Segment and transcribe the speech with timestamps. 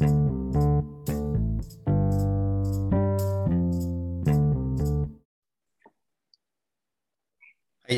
[0.00, 0.10] はい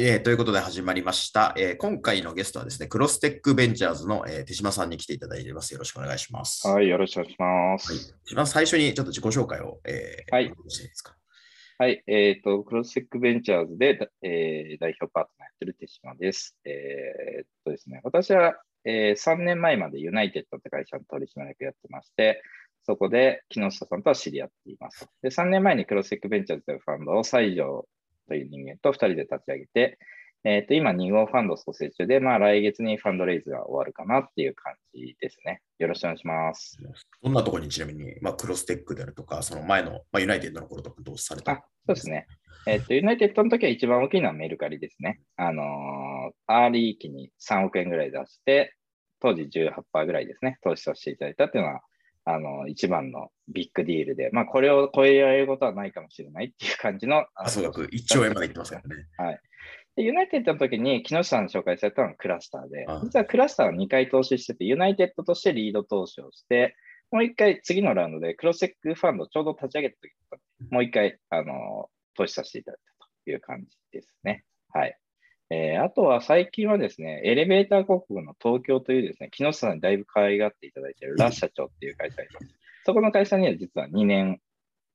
[0.02, 5.72] えーということで始まりました、えー今回のゲストはですね、クロステックベンチャーズの、えー手島さんに来ていただいています。
[5.74, 6.66] よろしくお願いします。
[6.66, 7.92] はい、よろしくお願いします。
[7.92, 10.56] はい一番最初にちょっと自己紹介を、えーはいいいで
[10.92, 11.14] すか？
[11.78, 16.56] はい、えっ、と、クロステックベンチャーズで、だえー代表パートナーやってる手島です。
[16.64, 22.42] えーっとですね、私は、え3年前までユナイテッドって会社の取締役やってまして、
[22.84, 25.06] そこで木下さんとは知り合っています。
[25.22, 27.86] で、3年前に XTech Ventures というファンドを西条
[28.28, 29.98] という人間と2人で立ち上げて、
[30.44, 35.62] えーっと、今2号ファンド組成中で、まあ来月に fundraise が終わるかなっていう感じですね。
[35.78, 36.76] よろしくお願いします。
[37.22, 42.26] どんなところにちなみに、まあ、 XTech であるとか、その前の、まあ、ユナイテッドの頃とかどうされたあ、そうですね。
[42.66, 45.20] えっと、ユナイテッドの時は一番大きいのはメルカリですね。
[45.36, 48.74] あのーアーリー期に3億円ぐらい出して、
[49.20, 51.80] 当時18%ぐらいですね、投資させていただいたっていうのは、
[52.24, 59.40] あの一番のビッグディールで、まあ、これを超えられることはないかもしれないっていう感じの、あの総額1兆円までいってますからね。
[59.96, 62.86] でユナイテッドの時に木下さんに紹介されたのがクラスターで。
[62.88, 66.76] あ、実はクラスターは2回投資してて、ユナイテッドとしてリード投資をして、
[67.10, 70.12] もう1回次のラウンドで XTech ファンドをちょうど立ち上げた時
[70.70, 74.44] もう1回、あの投資させていただいたという感じですね。
[74.72, 74.96] はい。
[75.50, 82.46] えーあとは最近はですね、エレベーター広告の東京というですね、木下さんにだいぶ可愛がっていただいているラッ社長っていう会社がいます。
[82.84, 84.40] そこの会社には実は2年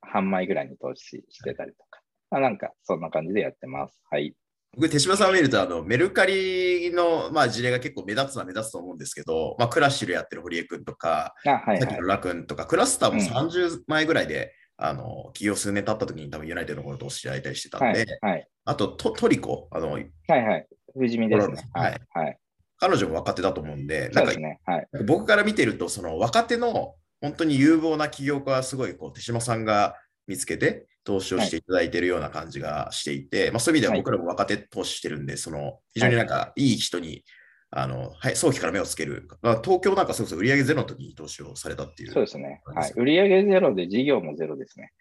[0.02, 2.02] 半前ぐらいに投資してたりとか、
[2.32, 4.00] まあ、なんかそんな感じでやってます。
[4.10, 4.34] はい。
[4.76, 12.08] 僕、手島さんを見ると、あのメルカリの、まあ、事例が結構目立つのは目立つと思うんですけど、まあ、クラッシュでやってる堀江君とか、あ、はいはいさっきの。
[12.08, 20.67] ラ君とか、クラスターもうん30前ぐらいで、あの企業数年経った時に多分ユナイテッドの頃と知り合いたりしてたんで、はい、はい、あとトトリコ、あのはい、はい。
[20.94, 21.70] 富見ですね。
[21.73, 22.38] ははいい、はい。
[22.80, 24.59] 彼女も若手だと思うんで、なんですね。
[24.66, 24.88] はい。
[25.05, 29.95] 僕から見てると、その若手の本当に有望な起業家はすごいこう手島さんが
[30.28, 37.23] 見つけて投資をしていただいているような感じがしていて、まあ、そういう意味でははい僕らも若手投資してるんで、その非常になんかいい人に、
[37.70, 42.14] あのはい、早期から目をつける、まあ、東京なんかそれこそ売上ゼロの時に投資をされたっていう。
[42.14, 42.61] そうですね。
[42.66, 42.94] はい。
[42.95, 44.94] 売上ゼロで事業もゼロですね。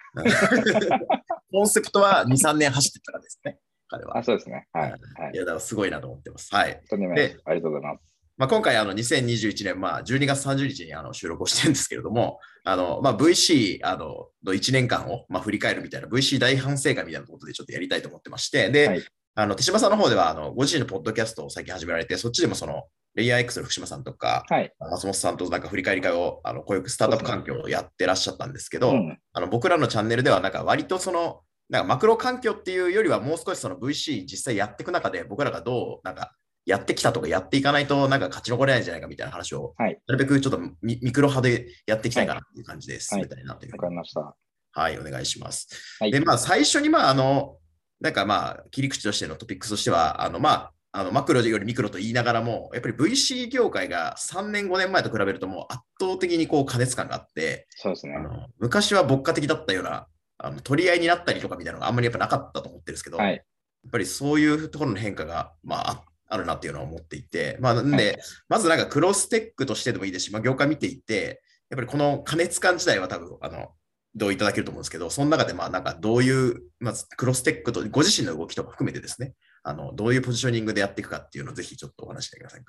[1.52, 4.18] コンセプトは2、3年走ってたからですね、彼は。
[4.18, 4.66] あ、そうですね。
[4.72, 4.88] はい。
[4.88, 5.36] いはい。
[5.36, 6.52] や、だからすごいなと思ってます。
[6.52, 6.82] はい。
[6.90, 7.42] とんでもないです。
[7.44, 8.16] ありがとうございます。
[8.36, 19.02] まあ、今回、あの2021年、まあ、12月30日にあの収録をしてるんですけれども、あのまあ、VC あのの1年間を、まあ、振り返るみたいな VC 大反省会みたいなことでちょっとやりたいと思ってまして、で、はい
[19.38, 24.72] あの手島さんの方ではあのご自身のポッドキャストを最近始められて、そっちでもそのレイヤー X の福島さんとか、はい。
[24.78, 29.18] 松本さんとなんか振り返り会を、あのこういうスタートアップ環境をやってらっしゃったんですけど、うん。
[29.34, 36.32] あの僕らのチャンネルでは、なんか割とその、なんかマクロ環境っていうよりは、もう少しその VC 実際やっていく中で、僕らがどうなんか
[36.64, 44.34] やってきたとかやっていかないと、なんか勝ち残れないんじゃないかみたいな話を、はいなるべくちょっとミミクロ派でやっていきたいかなっていう感じで進めたいなというふうにわかりました。
[44.72, 45.68] はい、お願いします。
[46.00, 46.10] はい。
[46.10, 47.56] で、まあ、最初に、まあ、あの、
[48.00, 58.20] なんかまあ、切り口としてのトピックスとしては、あの、まあ、あのマクロよりミクロと言いながらも、やっぱり VC 業界が3年、5年前と比べると、もう圧倒的にこう過熱感があって、そうですねあ。
[58.20, 60.06] の昔は牧歌的だったような
[60.38, 63.44] あの取り合いになったりとかみたいなのがあんまりやっぱなかったと思ってるんですけど、やっはい。
[63.92, 68.16] ぱりそういうところの変化が、まあ、ああるなっていうのは思っていて、まあ、なんで、はい
[68.48, 71.40] まずなんかクロステックとしてでもいいですし、まあ、業界見ていて、
[71.70, 73.74] やっぱりこの加熱感自体は多分、あの、
[74.16, 82.62] 同意いただけると思うんですけど、その中でまあなんかどういう、まずクロステックとご自身の動きとか含めてですね、あのどういうポジショニングでやっていくかっていうのをぜひちょっとお話ししてください。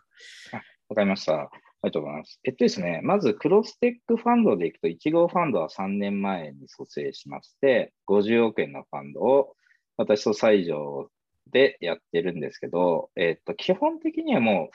[0.90, 1.34] わかりました。
[1.34, 1.50] あ
[1.84, 2.40] りがとうございます。
[2.44, 9.56] えっとですね、まずクロステックファンドでいくと、1号ファンドは3年前に蘇生しまして、50億円のファンドを
[9.96, 11.10] 私と西条
[11.52, 14.70] でやってるんですけど、えっと、基本的にはも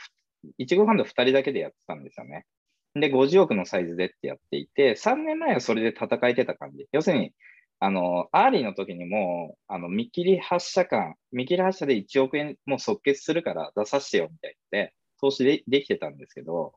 [0.46, 2.46] う、1号ファンド2人だけでやってたんですよね。
[2.94, 6.86] で、50億のサイズでってやっていて、3年前はそれで戦えてた感じ。
[6.92, 7.32] 要するに、
[7.80, 16.74] あの、 early の時にも、あの、見切り発車感、見切り発車で1億円もう即決するから出させてよみたいで、投資でできてたんですけど、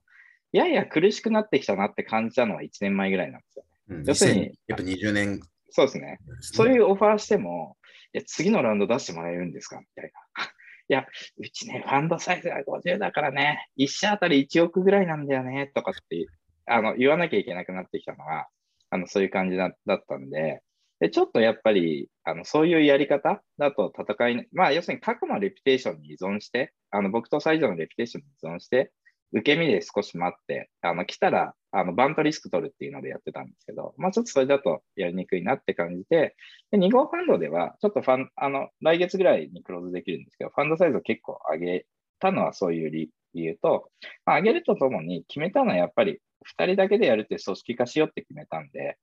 [0.52, 3.66] やや苦しくなってきたなって感じたのは1年前ぐらいなんですよ。
[3.90, 6.20] うん、要するに2000やっぱ20年、そうですね。
[6.40, 7.76] そういうオファーしても、
[8.14, 10.52] いや、次のラウンド出してもらえるんですかみたいな。
[10.88, 11.06] いや、
[11.38, 16.28] うちね、ファンドサイズが50だからね、1社あたり1億ぐらいなんだよね、とかって
[16.68, 18.48] あの言わなきゃいけなくなってきたのは、
[18.92, 20.62] あのそういう感じだだったんで、
[21.00, 28.92] でちょっとやっぱりあのそういうやり方だと戦い、まあ、要するに過去のレピュテーションに依存して、あの僕と西条のレピュテーションに依存して、
[29.36, 36.36] 受け身で少し待って、あの来たらあのバントリスク取るっていうのでやってたんですけど、まあ、ちょっとそれだとやりにくいなって感じで、
[36.72, 41.86] で2号ファンドでは、ちょっとファン、あの、来月ぐらいにクローズできるんですけど、ファンドサイズを結構上げ
[42.20, 43.90] たのはそういう理理由と、
[44.26, 46.20] まあ、上げるとともに決めたのはやっぱり
[46.58, 48.98] 2人だけでやるって組織化しようって決めたんで、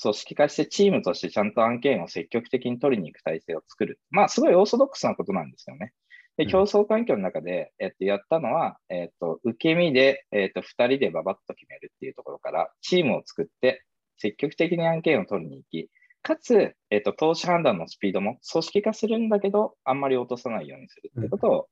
[0.00, 3.98] 組織化してチームとしてちゃんと案件を積極的に取りに行く体制を作る。
[4.10, 5.92] まあ、すごいオーソドックスなことなんですよね。
[6.38, 13.84] で、競争環境の中で、えっと、やったのは、えっと、受け身で、えっと、二人でババッと決めるっていうところから、チームを作って、
[14.18, 15.90] 積極的に案件を取りに行き、
[16.22, 21.68] かつ、えっと、投資判断のスピードも組織化するんだけど、あんまり落とさないようにするっていうことを、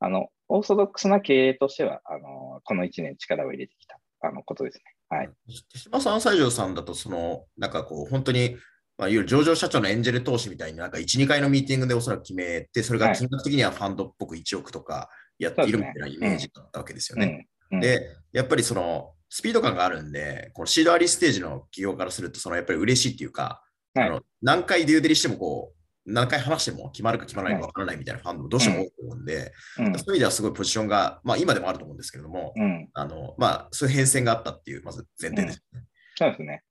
[0.00, 4.84] うん、あの、オーソドックスな経営としては、あの、この1年力を入れてきた、あの、ことですね。
[5.08, 5.30] はい。
[5.70, 8.56] 手島さん、西条さんだと、その、なんかこう、本当に、
[8.98, 17.46] まあ、いわゆる上場社長のエンジェル投資みたいになんか1、2回のミーティングでおそらく決めて、それが金額的にはファンドっぽく1億とかやっているみたいなイメージだったわけですよね。
[17.70, 23.62] で、やっぱりそのスピード感があるんで、このシードアリーステージの企業からすると、そのやっぱり嬉しいっていうか、
[23.94, 25.76] はい、あの何回デューデリしてもこう、
[26.06, 35.82] 何回話しても決まるか決まらないか分からないみたいなファンドもどうしても多いと思うんで、うん、そういう意味ではすごいポジションが、まあ今でもあると思うんですけれども、うん、あのまあそういう変遷があったっていう、まず前提ですね。
[36.14, 36.62] そうですね。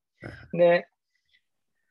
[0.53, 0.87] で、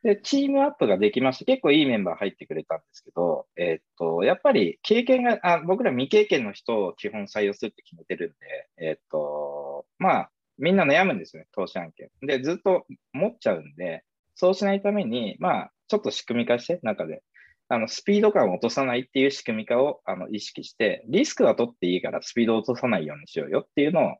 [0.04, 8.30] で、チームアップができまして、結構いいメンバー入ってくれたんですけど、えー、っと、やっぱり経験があ、僕ら未経験の人を基本採用するって決めてるん
[8.78, 12.10] で、えー、っと、まあ、みんな悩むんですよね、投資案件。
[12.20, 14.04] で、ずっと持っちゃうんで、
[14.34, 17.22] そうしないために、まあ、ちょっと仕組み化して、中で、
[17.68, 24.16] あの、スピード感を落とさないっていう仕組み化をあの意識して、リスクは取っていいからスピードを落とさないようにしようよっていうのを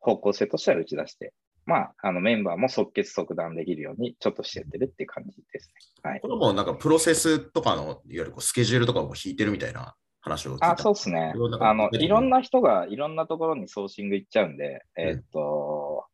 [0.00, 1.34] 方向性としては打ち出して
[1.66, 5.68] まあ、あのメンバーも即決即断できるようにちょっとしてってるっていう感じです
[6.04, 6.10] ね。
[6.10, 11.32] はい、これもなんかプロセスとかの、いわゆるこうスケジュールとかを引いてるみたいな話をあ、そうですね。
[11.60, 16.06] あの、いろんな人がいろんなところにソーシング行っちゃうんで、えー、っと、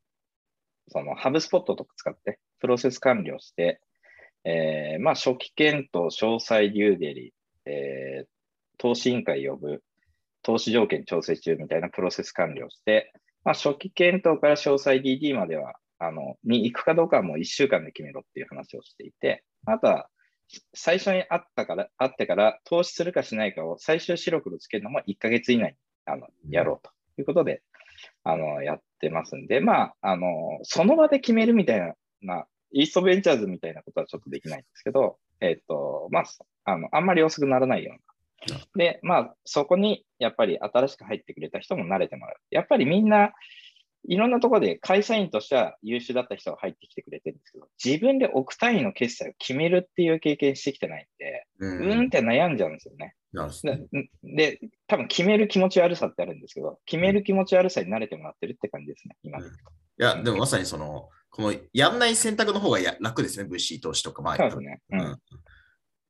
[0.88, 3.81] そのハブスポットとか使ってプロセス管理をして、
[4.44, 7.34] えー、まあ初期検討、詳細デューデリ、
[7.66, 8.26] えー、
[8.78, 9.82] 投資委員会呼ぶ、
[10.43, 13.12] 投資条件調整中みたいなプロセス管理をして、
[13.44, 20.08] まあ、初期検討から詳細 DD までは、あの、に行くかどうかはもう1週間で決めろっていう話をしていて、あとは、
[20.74, 26.90] 最初に会ったから、会ってから投資するかしないかを最終白黒つけるのも1ヶ月以内にあのやろうと
[27.20, 27.62] いうことで、
[28.24, 36.24] あの、やってますんで、まあ、あの、その場で決めるみたいな、なイーストベンチャーズみたいなことはちょっとできないんですけど、えっ、ー、と、まあ、
[36.64, 38.00] あの、あんまり遅くならないような
[38.76, 42.36] で、まあ、そこにやっぱり新しく入ってくれた人も慣れてもらう。
[42.50, 43.32] やっぱりみんな
[44.04, 53.14] いろんなところで会社員としては優秀だった人が入ってきてくれてるんですけど、自分で億単位の決済を決めるっていう経験してきてないんで、うん、うんって悩んじゃうんですよね。
[54.24, 59.48] で、多分決める気持ち悪さってあるんですけど、決める気持ち悪さに慣れてもらってるって感じですね、今、うん、い
[59.98, 64.20] や、でもまさにその、このやんない選択の方がや楽ですね、VC 投資とか。
[64.20, 64.80] まあ、そうですね。
[64.90, 65.18] うん、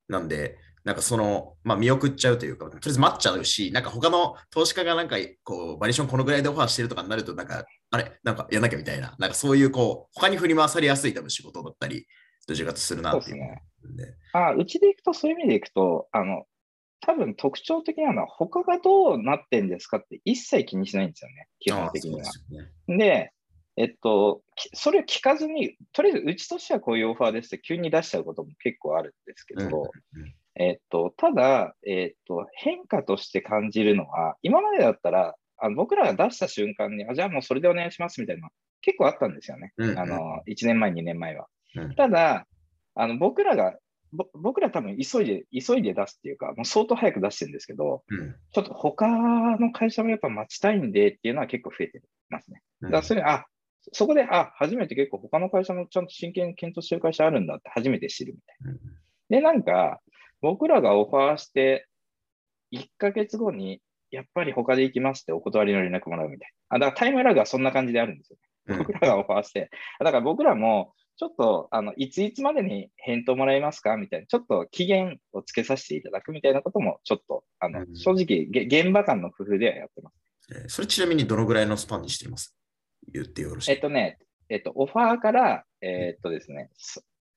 [0.08, 12.06] なんで、なんかその、まあ、見送っちゃうというか、とりあえず待っちゃうし、なんか他の投資家がなんかこう、バリエーションこのぐらいでオファーしてるとかになると、なんか、あれ、なんかやんなきゃみたいな、なんかそういうこう、他に振り回されやすい多分仕事だったり、
[12.48, 13.36] どちらかとするなっていう。
[13.36, 16.46] うね、あうちでいくと、そういう意味でいくと、あの、
[17.00, 22.30] 多分特徴的なのは、他がどうなってんですかって一切気にしないんですよね、基本的には。
[22.88, 23.32] で、ね、
[23.76, 24.42] えっと、
[24.74, 29.62] それを聞かずに、とりあえずうちとしてはこういうオファーですって急に出しちゃうことも結構あるんですけど、
[30.14, 38.48] うんうんえっと、ただ、えっと、変化として感じるのは、今までだったら、あの僕らが出した瞬間に、あじゃあもうそれでお願いしますみたいな
[38.80, 39.72] 結構あったんですよね。
[39.76, 41.46] うんうん、あの1年前、2年前は。
[41.76, 42.46] うん、ただ、
[42.94, 43.74] あの僕らが、
[44.34, 52.60] 僕ら多分急いで、急いで出すっていうか、もう相当早く出してるんですけど、うん、ちょっと他の会社もやっぱ待ちたいんでっていうのは結構増えてますね。
[52.82, 53.46] だからそれ、あ、
[53.92, 58.78] そこで、あ、初めて結構他の会社もちゃんと真剣に検討してる会社あるんだって初めて知るみたいな。
[59.28, 60.00] で、なんか、
[60.42, 61.86] 僕らがオファーして、
[62.72, 63.80] 1ヶ月後に、
[64.10, 66.76] やっぱり他で行きますってお断りの連絡もらうみたいな。
[66.76, 68.78] あだからタイムラグはそんな感じであるんですよ、ね。
[68.78, 69.70] 僕らがオファーして。
[70.00, 80.16] だから僕らも、ちょっと、あの、いついつまでに返答もらえますかみたいな、ちょっと期限をつけさせていただくみたいなことも、ちょっと、あの、正直、現場間の工夫ではやってます。
[80.50, 82.54] えそれちなみにどのぐらいのスパンにしています？
[83.12, 84.18] 言ってよろしいえっとね、
[84.48, 86.70] えっと、オファーから、えー、っとですね、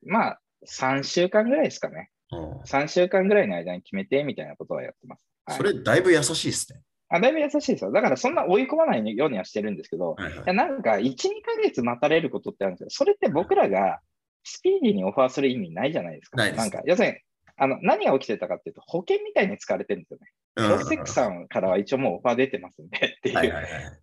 [0.05, 2.09] まあ、3週間ぐらいですかね。
[2.31, 5.25] 3週間ぐらいの間に決めてみたいなことはやってます。
[5.45, 6.81] はい、それだいぶ優しいですね。
[7.07, 7.91] あだいぶ優しいですよ。
[7.91, 12.89] だからそんな追い込まないようにはしてるんですけど、はいはい、いやなんか1、2ヶ月待たれることってあるんですよ。
[12.89, 13.99] それって僕らが
[14.43, 16.37] スピーディーにオファーする意味ないじゃないですか。
[16.37, 17.17] ななんか、要するに、
[17.57, 20.27] あの何が起きてたかっていうと、保険みたいに使われてるんですよね。
[20.55, 23.53] プロステックさんからは一応もうオファー出てますんでっていう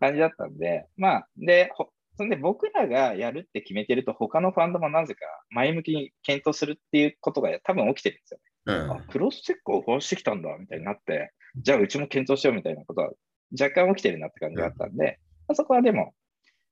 [0.00, 1.71] 感じだったんで、まあ、で、
[2.16, 8.45] そんで僕らがやるって決めてると、他のファンドもなぜか前向きに検討するっていうことが多分起きてるんですよね。
[8.64, 13.11] うん、あクロスチェックをオファーしてきたんだみたいになって、じゃあうちも検討しようみたいなことは
[13.59, 16.12] 若干起きてるなって感じがあったんで、うん、そこはでも、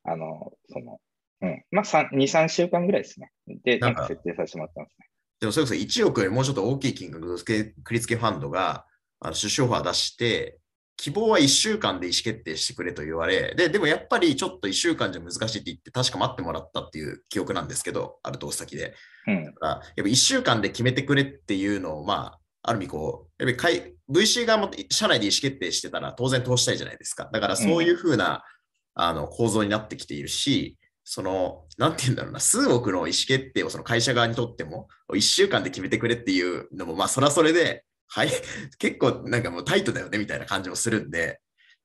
[0.04, 0.99] あの、その、
[1.42, 1.64] うん。
[1.70, 3.30] まあ、2、3週間ぐらいですね。
[3.64, 5.06] で、なんんか設定させてもらってますね。
[5.40, 8.85] でもそれこそ1億よりもうちょっと大きい金額の繰り付けファンドが
[9.20, 10.60] あの出資オファー出して、
[11.00, 18.95] 希望は1週間で意思決定してくれと言われ、で、でもやっぱりちょっと1週間じゃ難しいって言って、確か待ってもらったっていう記憶なんですけど、ある投資先で。
[19.26, 19.45] うん。
[19.47, 27.30] だからやっぱ1週間で決めてくれっていうのを、まあ、ある意味こう、やっぱり会 VC 側も社内で意思決定してたら当然投資したいじゃないですか。
[27.33, 28.45] だからそういうふうな、
[28.95, 38.29] あの構造になってきているし、その、なんて言うんだろうな、数億の意思決定をその会社側にとっても、1週間で決めてくれっていうのも、まあ、それはそれで、はい、
[38.79, 41.40] 結構なんかもうタイトだよねみたいな感じもするんで、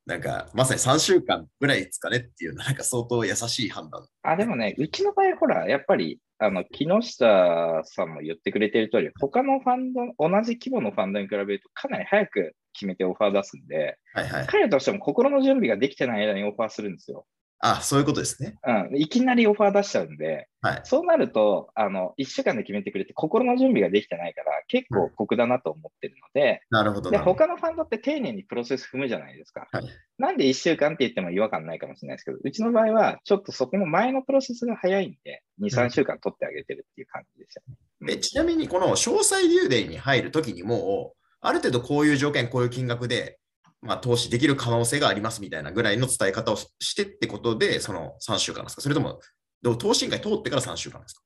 [0.05, 4.07] なんかまさに3週間ぐらいですかねっていうなんか相当優しい判断。
[4.23, 14.47] あ、でもね、うちの場合、ほら、やっぱり、あの、木下さんも言ってくれてる通り、他のファンド、同じ規模のファンドに比べると、かなり早く決めてオファー出すんで、はいはい。
[14.47, 17.25] 彼らとしても心の準備ができてない間にオファーするんですよ。
[17.71, 18.57] あ、そういうことですね。
[18.63, 18.95] うん。
[18.95, 20.81] いきなりオファー出しちゃうんで、はい。
[20.83, 27.45] そうなると、あの、1週間で決めてくれて、心の準備ができてないから、結構酷だなと思ってるので、なるほどで、なるほど。
[27.45, 29.67] 他のファンドって丁寧にプロセス踏むじゃないですか。
[29.71, 29.85] はい
[30.17, 38.15] なんで1週間って言っても違和感ないかもしれないですけど、うちの場合は、ちょっとそこの前のプロセスが早いんで、2、3週間取ってあげてるっていう感じですよね。
[38.15, 43.39] でちなみに、この詳細流電に入るときにもう、ある程度こういう条件、こういう金額で、
[43.85, 48.81] まあ、投資できる可能性がありますみたいなぐらいの伝え方をししてってことで、その3週間ですか？
[48.81, 49.19] それとも、
[49.61, 51.21] どう投資委員会通ってから3週間ですか？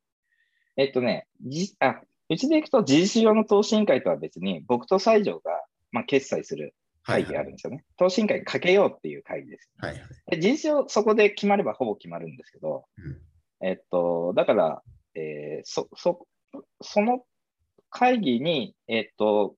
[0.78, 5.52] えっとね、じあうちでいくと、事実上の投資委員会とは別に、僕と西条が、
[5.92, 7.84] まあ、決済する会議があるんですよね。
[7.98, 9.72] 投資委員会にかけようっていう会議です。
[9.78, 10.02] はいはい。
[10.32, 14.82] で事実上、そこで決まればほぼ決まるんですけど、うんえっと、だから、
[15.16, 16.28] えーそ、そ、
[16.82, 17.24] その
[17.90, 19.56] 会議に、えっと、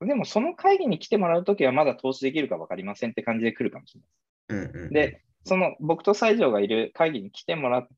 [0.00, 4.10] でもその会議に来てもらうときはまだ投資できるか分かりませんって感じで来るかもしれない
[4.48, 7.88] うんうん、で、その僕と西条がいる会議に来てもらっ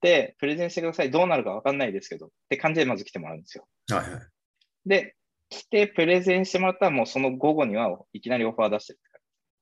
[0.00, 1.10] て、プレゼンしてください。
[1.10, 3.66] どうなるか分かんないですけど、って感じでまず来てもらうんですよ。
[3.90, 4.22] はいはい。
[4.86, 5.16] で、
[5.48, 8.98] 来てプレゼンしてもらったら、もうその午後にはいきなりオファー出してる。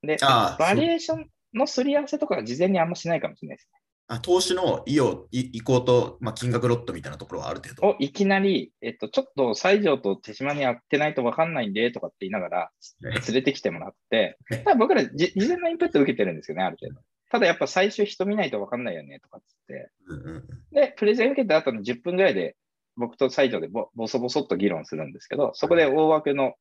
[0.02, 3.78] で、バリエーションのすり合わせとかは事前にあんましないかもしれないですね。
[4.08, 7.86] あ投資の意をい意向と、まあ、金額ロットみたいなところはある程度。
[7.88, 17.00] をいきなり、えっと、ちょっと西条と手島に会ってないと分かんないんでとかって言いながらね連れてきてもらって、ただ僕らじ事前のインプット受けてるんですよね、ある程度。
[17.30, 19.90] ただやっぱ最初人見ないと分かんないよねとかっつって。
[20.06, 22.56] うんうんうんで、プレゼン受けた後の10分ぐらいで
[22.96, 26.54] 僕と西条でぼボソボソっと議論するんですけど、そこで大枠の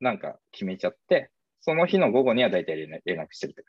[0.00, 1.30] なんか決めちゃって、
[1.60, 3.64] その日の午後には大体連絡連絡してるって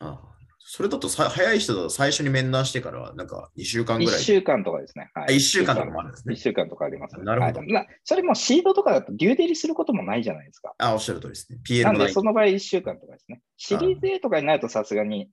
[0.00, 0.36] ああ
[0.68, 3.98] それだとさ早い人だと最初に面談してからはなんか2週間。
[4.00, 4.20] 1ぐらい。
[4.20, 5.12] 週間とかですね。
[5.14, 10.74] はあ一週間とかもあるんですね1週間とかあります、なるほどはいなそれもシードとかだとデューデリすることもないじゃないですか。
[10.78, 11.60] あ、おっしゃる通りですね。
[11.64, 12.08] PL なんで。
[12.08, 13.40] その場合1週間とかですね。
[13.56, 15.30] シリーズ A とかになるとさすがに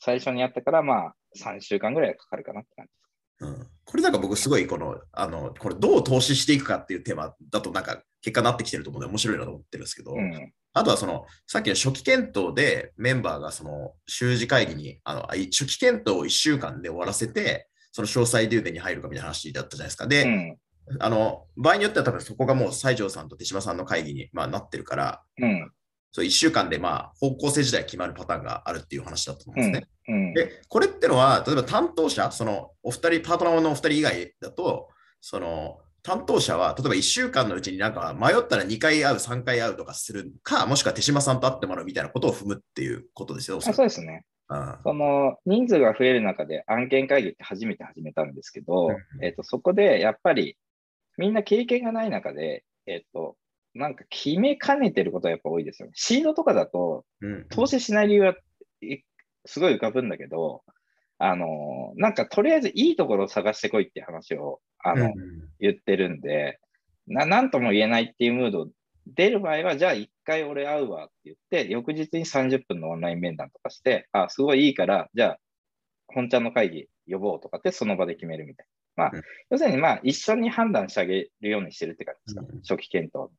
[0.00, 2.92] 最初にやったから、まあ3週間ぐらいかかるかなって感じ
[3.40, 10.40] うん、これなんか僕すごいこの、あの、これどう投資していくかっていうテーマだとなんか結果になってきてると思うので面白いなと思ってるんですけど、です。
[10.40, 10.52] うん。
[10.78, 20.06] あとはその、さっきの初期検討でメンバーがその、習字会議に、あの、初期検討を1週間で終わらせて、その詳細デューデに入るかみたいな話だったじゃないですか。
[20.06, 20.58] で、うん。
[21.00, 25.72] あの、場合によっては多分そこがもう西条さんと手島さんの会議に、まあ、なってるから、うん。
[26.12, 29.88] そう1週間でまあ方向性自体決まるパターンがあるっていう話だと思うんですね。
[30.08, 30.34] うん。
[30.34, 34.88] で、これってのは、例えば担当者、そのお二人、パートナーのお二人以外だと、
[35.20, 43.58] その担当者は、例えば1週間のうちになんか迷ったら2回会う、3回会うとかするか、もしくは手島さんと会ってもらうみたいなことを踏むっていうことですよ。
[43.58, 44.24] あそうですね。
[44.48, 50.56] うんその人数が増える中で案件会議って初めて始めたんですけど、うんえっと、そこでやっぱり
[51.18, 53.36] みんな経験がない中で、えっと、
[53.74, 55.92] なんか決めかねてることがやっぱ多いですよね。
[55.94, 58.34] シードとかだとうん投資しない理由は
[58.80, 59.00] い
[59.44, 60.62] すごい浮かぶんだけど、
[61.18, 66.60] あの、なんかとりあえずいいところを探してこいって話をあの、うん言ってるんで、
[67.08, 68.68] ななんとも言えないっていうムード
[69.08, 75.38] 出る場合は、じゃあ一回俺会うわって言って、翌日に30分のオンライン面談とかして、あ、すごいいいから、じゃあ
[76.06, 78.66] 本ちゃんの会議呼ぼうとかってその場で決めるみたい
[78.96, 79.04] な。
[79.04, 79.22] まあ、うん。
[79.50, 82.60] 要するにまあ一緒に判断してあげるようにしてるって感じですか、うん。
[82.60, 83.30] 初期検討。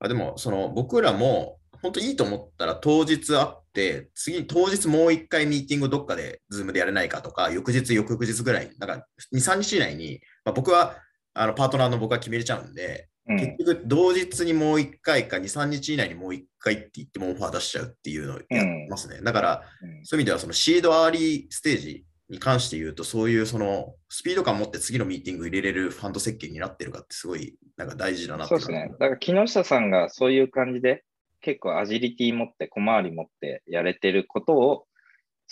[0.00, 10.96] あでも、その僕らも本当いいと思ったら当日会って、次、当日もう一回ミーティングどっかで Zoom でやれないかとか、翌日、翌々日ぐらい、なんか2、3日以内に、まあ、僕は
[11.34, 19.20] あのパートナーの僕は決めれちゃうんで、うん結局同日にもう一回か2、3日以内にもう一回って言ってもオファー出しちゃうっていうのをやってますね。
[19.22, 28.88] だから、うんそういう意味ではその seed early stageに関して言うと、そういうそのスピード感を持って次のミーティング入れれるファンド設計になってるかってすごいなんか大事だなってそうですね。
[28.92, 31.02] だから木下さんがそういう感じで
[31.44, 34.86] 結構アジリティ持って小回り持ってやれてることを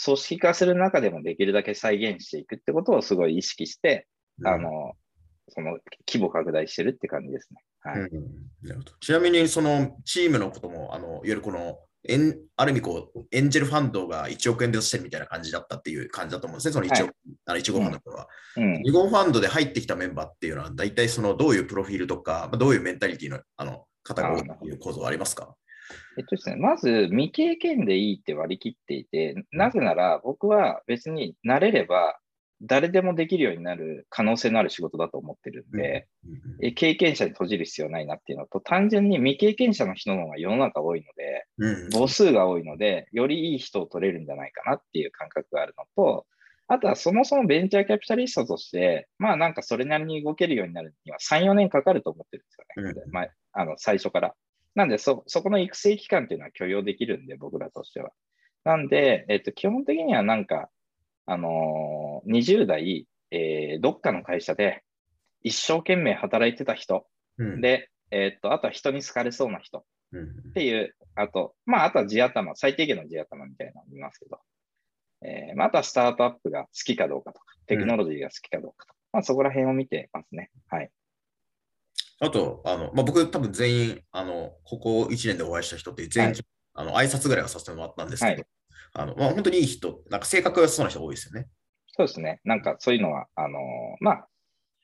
[0.02, 4.06] 組織化する中でもできるだけ再現していくってことをすごい意識して、
[4.42, 4.94] あの、
[5.50, 7.62] その規模拡大してるって感じですね。
[7.80, 8.00] はい。
[8.00, 8.08] うん
[8.62, 18.28] なるほどちなみに、そのチームのことも、あのいわゆるこの、エンある意味こう、エンジェルファンドが1億円で出してるみたいな感じだったっていう感じだと思うんですね、その1億、あの1号ファンドは。
[18.56, 18.74] うん。
[18.82, 25.54] 2号ファンドで入ってきたメンバーっていうのは、大体そのどういうプロフィールとか、まあどういうメンタリティのあの方が多いっていう構造はありますか？
[26.18, 32.18] えっとですね、まず未経験でいいって割り切っていて、なぜなら僕は別に慣れれば
[32.62, 46.26] 誰でもできるようになる可能性のある仕事だと思ってるんで、うんえ経験者に閉じる必要ないなっていうのと、単純に未経験者の人の方が世の中多いので、うん母数が多いので、よりいい人を取れるんじゃないかなっていう感覚があるのと、
[46.68, 53.02] あとはそもそもベンチャーキャピタリストとして、まあなんかそれなりに動けるようになるには3、4年かかると思ってるんですよね。
[53.04, 54.34] うんまあ、あの最初から。
[54.74, 58.10] なんでそ、そこの育成期間っていうのは許容できるんで、僕らとしては。
[58.64, 60.70] なんで、えっと、基本的にはなんか、
[61.26, 64.82] あのー20代、えーどっかの会社で
[65.42, 67.06] 一生懸命働いてた人
[67.38, 74.38] うんで、えっと、あとは人に好かれそうな人うんっていう、あと、まあ、あとは地頭、最低限の地頭みたいなの見ますけど、
[75.24, 80.50] えーまあ、あとはスタートアップが好きかどうかとか、テクノロジーが好きかどうかとか、まあ、そこら辺を見てますね。
[80.68, 80.90] はい。
[82.22, 86.40] あと、あのまあ、僕、多分全員、あのここ1年でお会いした人って全員、はい
[86.74, 88.44] あの挨拶ぐらいはさせてもらったんですけど、はい
[88.94, 91.48] あのまあ、本当にいい人、なんか性格がそうな人多いですよね。
[91.88, 92.40] そうですね。
[92.44, 93.60] なんかそういうのは、あのー
[94.00, 94.28] まあ、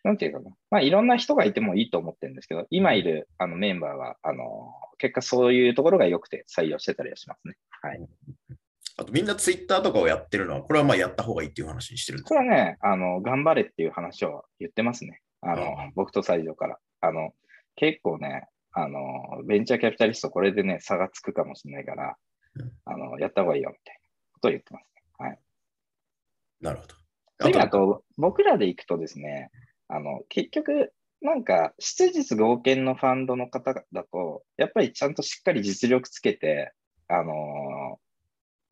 [0.04, 0.50] なんていうかな。
[0.70, 7.54] まあ、いろんな人がいてもいいと思ってるんですけど、今いるあのメンバーは、あのー結果そういうところが良くて採用してたりはしますね。
[7.80, 8.00] はい。
[8.98, 15.22] あと、みんなツイッターとかをやってるのは、これはまあやった方がいいっていう話にしてるんですこれはね、あの、頑張れっていう話を言ってますね。
[15.40, 16.78] あの、うん僕と西条から。
[17.00, 17.32] あの、
[17.76, 22.16] 結構ね、あの、ベンチャーキャピタリスト、これでね、差がつくかもしれないから
[22.56, 24.00] うん、あの、やった方がいいよ、みたいな
[24.34, 25.02] ことを言ってますね。
[25.18, 25.38] はい。
[26.60, 26.94] なるほど。
[27.40, 29.50] 次あと、僕らで行くとですね、
[29.88, 36.72] あの、結局、なんか、質実合憲のファンドの方だと、やっぱりちゃんとしっかり実力つけて、
[37.08, 38.07] あのー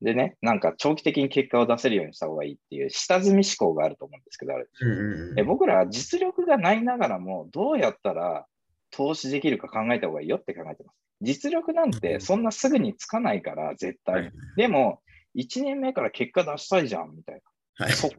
[0.03, 8.47] でね、なんか長期的に結果を出せるようにした方がいいっていう下積み思考があると思うんですけど、あるうんえ僕らは実力がないながらも、どうやったら
[8.91, 10.97] 投資できるか考えた方がいいよって考えてます。
[11.23, 14.15] 実力なんてそんなすぐにつかないから、絶対。
[14.15, 15.01] はいでも、
[15.35, 17.43] 1年目から結果出したいじゃん、みたい
[17.79, 17.87] な。
[17.87, 18.11] はいそ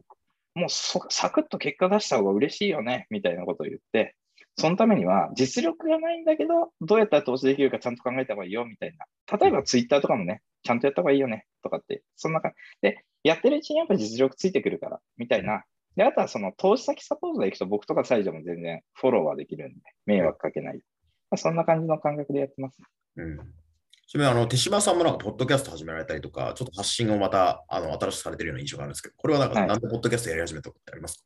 [0.54, 4.16] もうそサクッと結果出した方が嬉しいよね、みたいなことを言って、
[4.56, 9.06] そのためには実力がないんだけど、どうやったら投資できるかちゃんと考えた方がいいよ、みたいな。
[9.30, 12.56] 例えばツイッターとかもね、ちゃんとやった方がいいよね、とかって、そんな感じ。
[12.82, 15.64] で、やってるうちにやっぱり実力ついてくるから、みたいな。
[15.96, 20.76] で、あとはその投資先サポートでいくと僕とか西条も全然フォローはできるんで、迷惑かけない。
[21.30, 22.80] まあ、そんな感じの感覚でやってます。
[23.16, 23.38] うん
[24.10, 31.24] ちなみにあの手島さんもなんか、ポッドキャスト始められたりとか、ちょっと発信をまたあの新しくされてるような印象があるんですけど、これはなんか、はいなんでポッドキャストやり始めたことってありますか？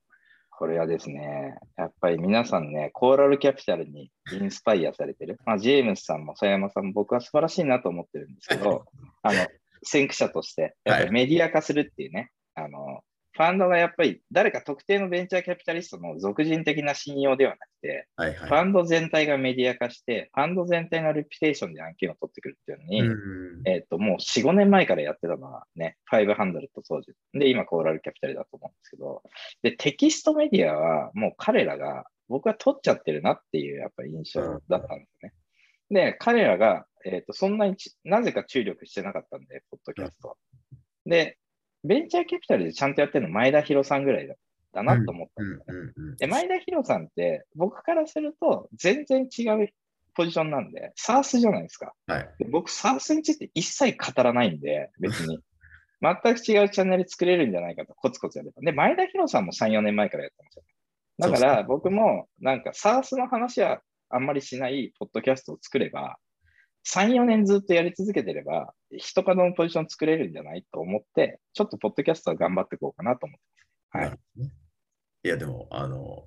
[0.54, 5.38] これはですね、やっぱり皆さんね、コーラルキャピタルにインスパイアされてる。
[5.44, 8.84] まあ、ジェームスさんも佐山さんも僕は素晴らしいなと思ってるんですけど、
[9.22, 9.38] あの、
[9.82, 13.00] 先駆者として、やっメディア化するっていうね、あの、
[13.34, 18.48] ファンドがやっぱり誰か特定のベンチャーキャピタリストの俗人的な信用ではなくて、はいはい。
[18.48, 27.12] ファンド全体がメディア化して、ファンド全体のレピュテーションで案件を取ってくるっていうのに、うんえっ、と、もう4、5年前からやってたのはね、500と当時。
[27.32, 29.22] で、今、コーラルキャピタルだと思うんですけど、
[29.62, 35.32] で、テキストメディアはもう彼らが、僕は取っちゃってるなっていう、やっぱり印象だったんですね。
[35.90, 40.34] で、彼らが、えっ、と、そんなにちなぜか注力してなかったんで、ポッドキャストは。
[41.06, 41.38] で、
[41.84, 44.34] ベンチャーキャピタルでちゃんとやってるの前田博さんぐらいだ
[44.72, 45.92] だなと思ったんですよね。
[45.96, 49.68] うんうんうんで、前田博さんって、僕からすると全然違う
[50.14, 51.92] ポジションなんで、サースじゃないですか。
[52.06, 52.28] はい。
[52.38, 55.38] で僕、サースについて一切語らないんで、別に。
[56.02, 58.60] 全く違うチャンネル作れるんじゃないかと、コツコツやれば。
[58.60, 60.68] で、前田博さんも3、4年前からやってますよね。
[61.18, 66.18] だから、僕も、なんか、サースの話はあんまりしないポッドキャストを作れば、
[66.84, 73.42] 3、4年ずっとやり続けてれば、一角のポジション作れるんじゃないと思って、ちょっとポッドキャストは頑張っていこうかなと思って
[73.98, 74.18] はい。
[75.24, 76.24] いや、でも、あの、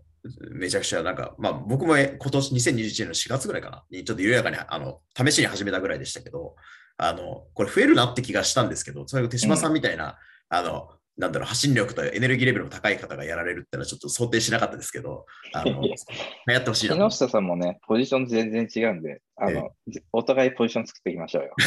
[0.51, 6.55] めちゃくちゃなんか、まあ僕も今年2021年の4月ぐらいかな、ちょっと緩やかにあの試しに始めたぐらいでしたけど、
[6.97, 10.17] あの、これ増えるなって気がしたんですけど、それが手島さんみたいな、
[10.49, 19.71] あの、なんだろう、発信力とエネルギーレベルの高い方がやられるってのはちょっと想定しなかったですけど、あの、 いややってほしい木下さんもね、ポジション全然違うんで、あの、
[20.11, 21.55] お互いポジション作っていきましょうよ。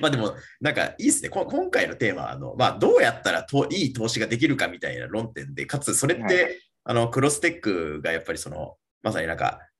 [0.00, 1.28] まあでも、なんかいいですね。
[1.28, 9.71] こ今回のテーマは、あのまあ、どうやったらといい投資ができるかみたいな論点で、かつそれって、はいあのクロステックがやっぱりその、まさになんか、い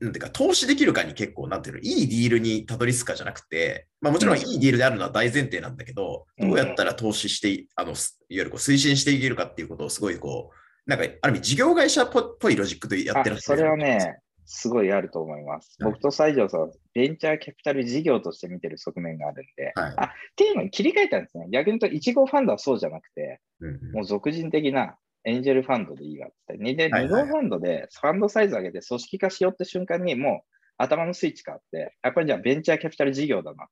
[0.00, 13.60] なんていうか、投資できるかに結構、なんていうの、いいディールにたどり着くかじゃなくて、まあもちろんいいディールであるのは大前提なんだけど、うんどうやったら投資して、あの、すいわゆるこう推進していけるかっていうことをすごいこう、なんか、ある意味事業会社っぽいロジックでやってらっしゃる。
[13.62, 15.76] あそれはね、すごいあると思います。
[15.78, 19.94] はい僕と西条さんはベンチャーキャピタル事業として見てる側面があるんで、はい。
[19.96, 21.46] あっていうのに切り替えたんですね。
[21.50, 26.54] 逆に言うと、1号ファンドはそうじゃなくて、うんうんもう俗人的なエンジェルファンドでいいわって。
[26.54, 33.66] 2で、2はいはファンドでファンドサイズ上げて組織化しようって瞬間にもう頭のスイッチ変わって、やっぱりじゃあベンチャーキャピタル事業だなっ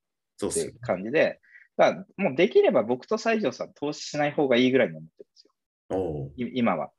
[0.52, 0.78] ていう。
[0.80, 1.40] 感じで、
[1.76, 6.50] だからもうできれば僕と西条さん投資しない方がいいぐらいに思ってるんですよ。
[6.54, 6.90] 今は。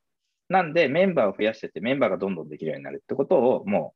[0.50, 3.94] なんで、メンバーを増やしてって、メンバーがどんどんできるようになるってことを、も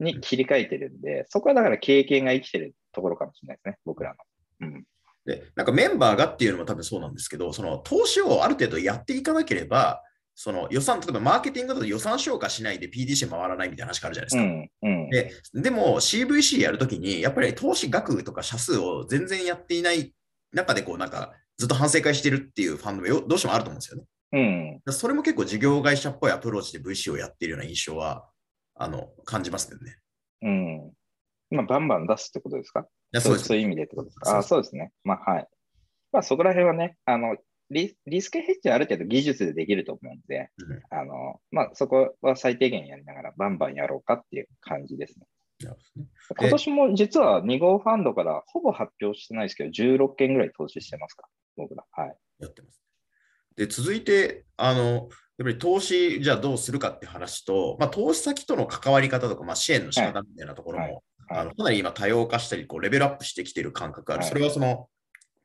[0.00, 4.68] う、に切り替えてるんで、そこはだから経験が生きてるところかもしれないですね、僕らの。
[4.68, 4.84] うん。
[5.24, 10.02] で、なんかメンバーがっていうのも多分そうなんですけど、その投資をある程度やっていかなければ、
[10.34, 14.42] その予算、例えばマーケティングだと予算消化しないで PDC 回らないみたいな話があるじゃないですか。
[14.42, 15.02] うん。
[15.04, 15.10] うん。
[15.10, 20.12] ででも CVC やるときに、やっぱり投資額とか社数を全然やっていない
[20.52, 24.04] 中で、こうなんかずっと反省会してるっていうファンドもよどうしてもあると思うんですよね。
[24.86, 24.92] うん。
[24.92, 28.26] それも結構事業会社っぽいアプローチで VC をやっているような印象は
[28.74, 29.98] あの感じますけどね。
[30.40, 30.92] うん。
[31.50, 32.86] まあ、バンバン出すってことですか？
[33.20, 34.38] そうそういう意味でってことですか？
[34.38, 34.92] あそうですね。
[35.04, 35.48] まあ、はい。
[36.12, 37.36] まあ、そこら辺はね、あの、
[37.70, 45.26] リリスクヘッジはある程度技術でできると思うんで、うんあの、まあ、そこは最低限やりながらバンバンやろうかっていう感じですね。
[46.38, 51.84] 今年も実は2号ファンドからほぼ発表してないですけど、16件ぐらい投資してますか、僕ら。
[51.92, 52.16] はい。
[52.40, 52.82] やってます。
[53.56, 61.02] で、続いて、あの、やっぱり投資、じゃあどうするかって話と、まあ、投資先との関わり方とか、まあ、支援の仕方みたいなところも、
[61.34, 64.22] あのかなり今多様化したり、こうレベルアップしてきている感覚がある。
[64.22, 64.88] はいそれはその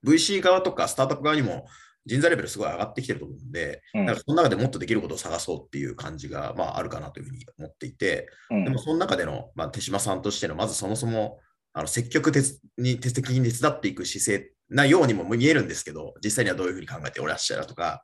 [0.05, 1.65] VC 側とかスタートアップ側にも
[2.05, 11.39] 人材レベルすごい上がってきてると思うんで、うんなんかその中でもっとできることを探そうっていう感じが、まあ、あるかなというふうに思っていて、うんでもその中での、まあ、手島さんとしての、まずそもそも
[11.73, 12.45] あの積極的
[12.77, 18.03] に手的に手伝っていく姿勢なようにも見えるんですけど、実際にはどういうふうに考えておらっしゃるとか、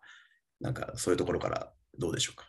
[0.60, 2.46] なんかそういうところからどうでしょうか？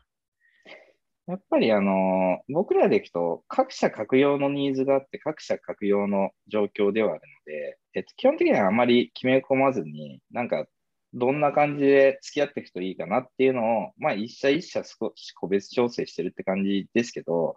[1.26, 10.66] やっぱりあの僕らでいくと、各社各用のニーズがあって、各社各用の状況ではあるので、えっと、基本的にはあまり決め込まずに、なんか、
[11.14, 17.56] どんな感じで付き合っていくといいかなっていうのを、まあ、一社一社少し個別調整してるって感じですけど、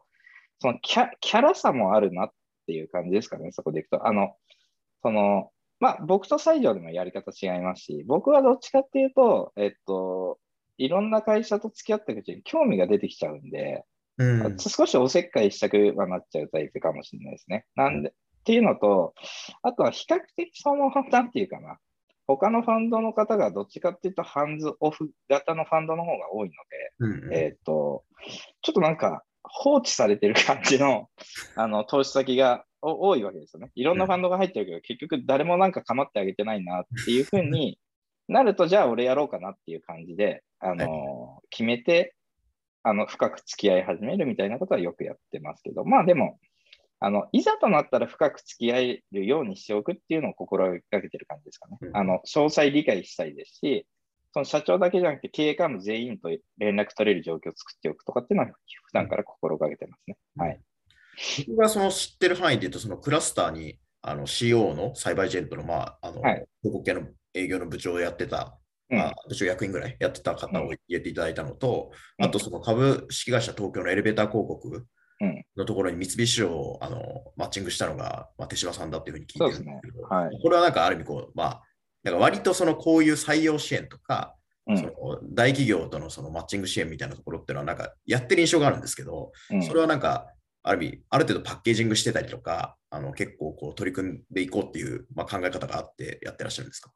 [0.59, 2.29] そのキャキャラさもあるなっ
[2.67, 4.07] ていう感じですかね、そこでいくと。
[4.07, 4.35] あの、
[5.01, 10.39] その、まあ、僕と西条でもやり方違いますし、僕はどっちかっていうと、えっと、
[10.77, 13.83] いろんな会社と付き合っていくうちに興味が出てきちゃうんで、
[14.17, 14.57] うん。
[14.57, 17.65] 少しおせっかいしたくはなっちゃうタイプかもしれないですね。
[17.75, 18.13] なんで、っ
[18.43, 19.13] ていうのと、
[19.61, 21.77] あとは比較的その、なんていうかな、
[22.25, 26.55] 他のファンドの方がどっちかっていうと、ハンズオフ型のファンドの方が多いの
[26.99, 28.03] うんで、えっ、と、
[28.61, 31.09] ちょっとなんか放置されてる感じの
[31.55, 33.71] あの投資先がお多いわけですよね。
[33.75, 37.79] いろんなファンドが入ってるけど、結局誰もなんか構ってあげてないなっていうふうに
[38.27, 42.15] なると、じゃあ俺やろうかなっていう感じで、あの決めて、
[42.83, 46.39] あの深く付き合い始めるみたいなことはよくやってますけど、まあでも、
[46.99, 51.77] あのいざとなったら深く付き合えるようにしておくっていうのを心がけてる感じですかね。
[51.81, 53.87] うんあの詳細理解したいですし、
[54.33, 60.17] その社長だけじゃなくて経営幹部全員と連絡取れる状況を作っておくとかっていうのは普段から心がけてますね。
[60.35, 60.59] はい。
[61.47, 66.45] 僕がその知ってる範囲で言うと、そのクラスターにあの CO のサイバーエージェントの、まあ、あの、はい。
[66.61, 67.01] 広告系の
[67.33, 68.57] 営業の部長をやってた、
[68.89, 68.97] うん。
[68.97, 72.25] まあ、部長役員ぐらいやってた方を入れていただいたのと、うん。
[72.25, 74.85] あとその株式会社東京のエレベーター広告
[75.19, 75.43] うん。
[75.55, 77.01] のところに三菱をあの
[77.35, 80.39] マッチングしたのが、まあ、手島さんだっていうふうに聞いてるんですけど、はい。
[80.41, 81.61] これはなんかある意味こう、まあ、
[82.03, 84.35] なんか割とそのこういう採用支援とか、
[84.67, 84.77] うん。
[84.77, 84.91] その
[85.33, 89.63] 大企業とのそのマッチング支援みたいなところっていうのはなんかやってる印象があるんですけど、うん。
[89.63, 90.27] それはなんか
[90.67, 96.91] ある意味ある程度パッケージングしてたりとか、あの結構こう取り組んでいこうっていう、まあ、考え方があってやってらっしゃるんですか？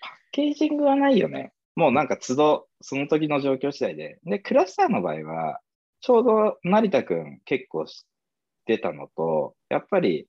[0.00, 1.52] パッケージングはないよね。
[1.76, 4.18] もうなんか都度、その時の状況次第で。
[4.24, 5.58] で、クラスターの場合は、
[6.00, 7.94] ちょうど成田くん結構知っ
[8.66, 10.28] てたのと、やっぱり、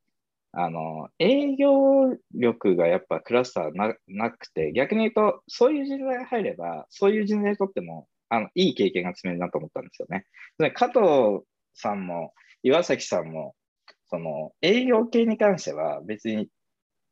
[0.53, 10.25] あの、営業力がやっぱクラスターななくて、逆に言うと、そういう人材が入れば、そういう人材にとっても、あの、いい経験が積めるなと思ったんですよね。
[10.57, 11.43] で加藤
[11.75, 12.33] さんも、
[12.65, 13.55] 岩崎さんも、
[14.09, 16.49] その、営業系に関しては別に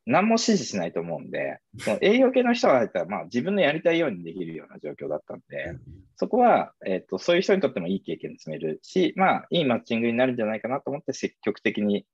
[0.07, 5.77] 何も指示しないと思うんで、その営業系の人が入ったら、まあ、自分のやりたいようにできるような状況だったんで、
[6.15, 12.07] そこは、えっとそういう人にとってもいい経験積めるし、まあ、いいマッチングになるんじゃないかなと思って、積極的に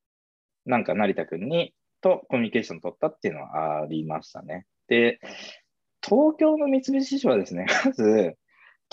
[0.66, 4.66] なんか成田君にとコミュニケーション取ったっていうのはありましたね。
[4.88, 5.20] で、
[6.04, 8.36] 東京の三菱地所はですね、 まず、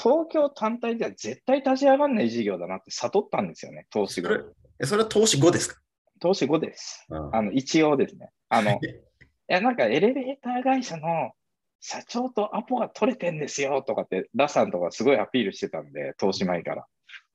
[0.00, 4.44] 東京単体では絶対立ち上がらない事業だなって悟ったんですよね、投資後それ。
[4.80, 5.80] えそれは投資後ですか？
[6.20, 7.06] 投資後です。
[7.10, 8.30] うんあの、一応ですね。
[8.48, 8.80] あの、 い
[9.48, 11.32] や、なんかエレベーター会社の
[11.80, 16.86] 社長とアポが取れてんですよとかって、ラさんとかすごいアピールしてたんで、投資前から。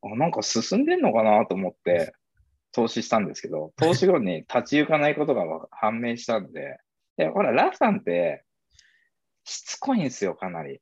[0.04, 2.14] あなんか進んでんのかなと思って、
[2.72, 6.78] 投資したんですけど、投資後に立ち行かないことがわ判明したんで、
[7.18, 8.44] で、ほら、ラさんって、
[9.44, 10.82] しつこいんですよ、かなり。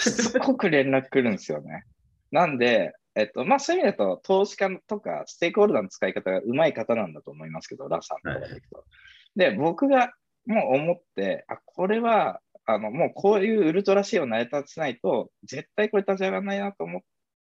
[0.00, 1.84] しつこく連絡来るんですよね。
[2.30, 8.84] なんで、えっと、まあ、そういう意味だと、投資家とかステークホルダーの使い方がうまい方なんだと思いますけど、ラさんとかでいくと。
[9.36, 10.12] で、僕が
[10.46, 17.02] もう思って、あ、これは、あの、もうこういうウルトラシーを成り立たないと、絶対これ立ち上がらないなと思っ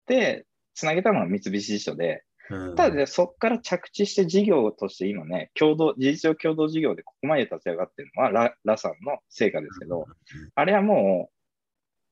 [0.07, 2.77] て、つなげたのが三菱地所で、うん。
[2.77, 10.07] ただね、そこから着地して事業として今ね、共同、事実上共同事業でここまで立ち上がってるのはララさんの成果ですけど、
[10.55, 11.38] あれはもう、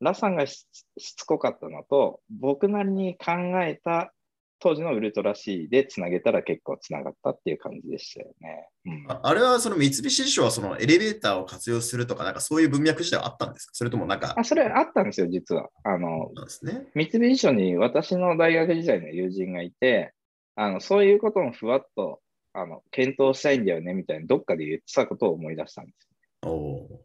[0.01, 0.67] ラさんがし
[0.99, 3.33] しつこかったのと、僕なりに考
[3.63, 4.13] えた
[4.59, 8.69] 当時のウルトラ C でつなげたら結構つながったっていう感じでしたよね。
[8.87, 13.73] うん、ああれはその三菱地所はそのエレベーターを活用するとか、なんかそういう文脈自体はあったんですか？
[13.75, 15.69] それともなんか、あそれあったんですよ、実は。
[15.85, 16.87] あの、なんですね。
[16.95, 20.15] 三菱地所に私の大学時代の友人がいて、
[20.55, 22.21] あのそういうこともふわっと
[22.55, 26.09] あの検討したいんだよねみたいな、どっかで言ってたことを思い出したんです。
[26.09, 26.16] おお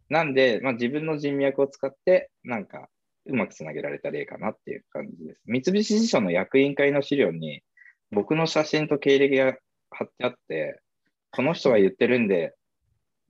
[0.08, 2.88] なんで、まあ、自分の人脈を使って、なんか、
[3.26, 5.40] うまくつなげられた例かなっていう感じです。
[5.46, 7.62] 三菱地所の役員会の資料に、
[8.10, 9.56] 僕の写真と経歴が
[9.90, 10.80] 貼ってあって、
[11.30, 12.54] この人が言ってるんで、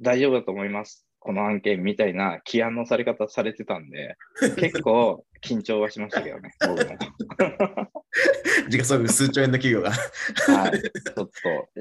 [0.01, 1.07] 大丈夫だと思います。
[1.21, 4.17] この案件みたいな起案のされ方されてたんで、
[4.57, 7.93] 結構緊張はしましたけどね、 僕も。
[8.69, 9.93] 時価総額数兆円の企業が。
[9.93, 11.31] はい、ちょっと、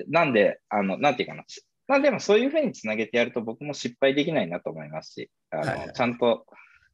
[0.09, 1.43] なんで、あの、なんていうかな。
[1.91, 6.45] まあでもそういうふうにつなげてやると僕も失敗できないなと思いますし、あの、はいはいちゃんと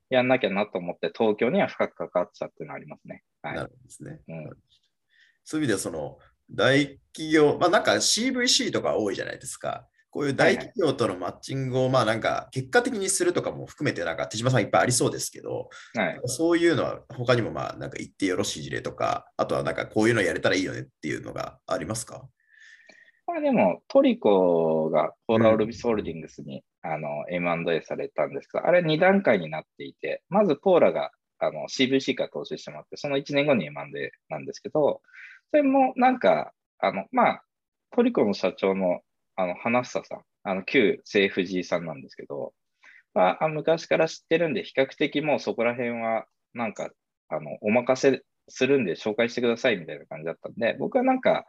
[0.09, 3.23] やんなきゃなと思って東京には深く関わってたっていうのはありますね。
[3.43, 3.63] はいな。
[3.65, 4.19] るほどですね。
[4.27, 4.49] うん
[5.43, 6.17] そういう意味では、その
[6.49, 9.87] 大企業、まあなんか CVC とか多いじゃないですか。
[10.09, 16.19] こういう大企業とのマッチングを、まあなんか結果的にするとかも含めて、なんか手島さんいっぱいありそうですけど、はい。
[16.25, 22.27] そういうのは他にもまあなんか言ってよろしい事例とか、あとはなんかこういうのやれたらいいよねっていうのがありますか？
[23.27, 35.01] まあでも、トリコがポーラ・オルビスホールディングスに、あの M&A されたんですけど、あれ2段階になっていて、まずポーラがあの CVC から投資してもらって、その1年後に M&A なんですけど、
[35.51, 37.43] それもなんか、あの、まあ、
[37.91, 39.01] トリコの社長の
[39.35, 42.53] あの花房さん、あの旧政府 G さんなんですけど、
[43.13, 46.89] まあ、昔から知ってるんで、比較的もうそこら辺は、なんか、
[47.29, 51.45] あの、お任せするんで紹介してくださいみたいな感じだったんで、僕はなんか、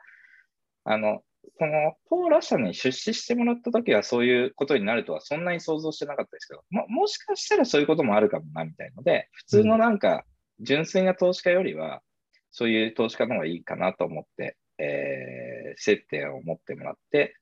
[0.85, 1.23] あの、
[1.59, 10.25] このポーラ社に出資してもらったときはそういうことになるとはそんなに想像してなかったですけど、ももしかしたらそういうこともあるかもなみたいので、普通のなんか
[10.61, 12.03] 純粋な投資家よりは、
[12.51, 17.35] そういう投資家の方がいいかなと思って、えー、接点を持ってもらって、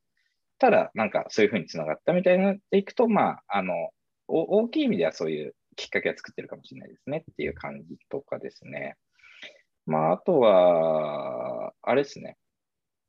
[0.58, 3.72] ただなんかそういうふうにつながったみたいになっていくと、まあ、あの、
[4.28, 8.96] お大きい意味ではそういうきっかけは作ってるかもしれないですねっていう感じとかですね。
[9.86, 12.36] まあ、あとは、あれですね。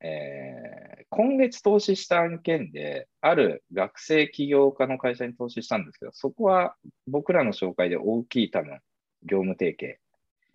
[0.01, 0.66] えー
[1.09, 6.75] 今月投資した案件で、ある学生起業家の会社に投資したんですけど、そこは
[7.07, 8.79] 僕らの紹介で大きい多分、
[9.23, 9.99] 業務提携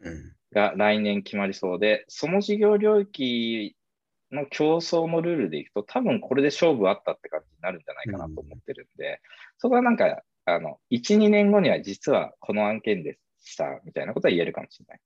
[0.01, 0.33] うん。
[0.53, 3.75] が来年決まりそうで、その事業領域
[4.31, 9.21] の競争のルールでいくと、多分これで勝負あったって感じになるんじゃないかなと思ってるんで、
[9.59, 15.01] そこはなんか、あの、1、2年後には実はこの案件でしたみたいなことは言えるかもしれない。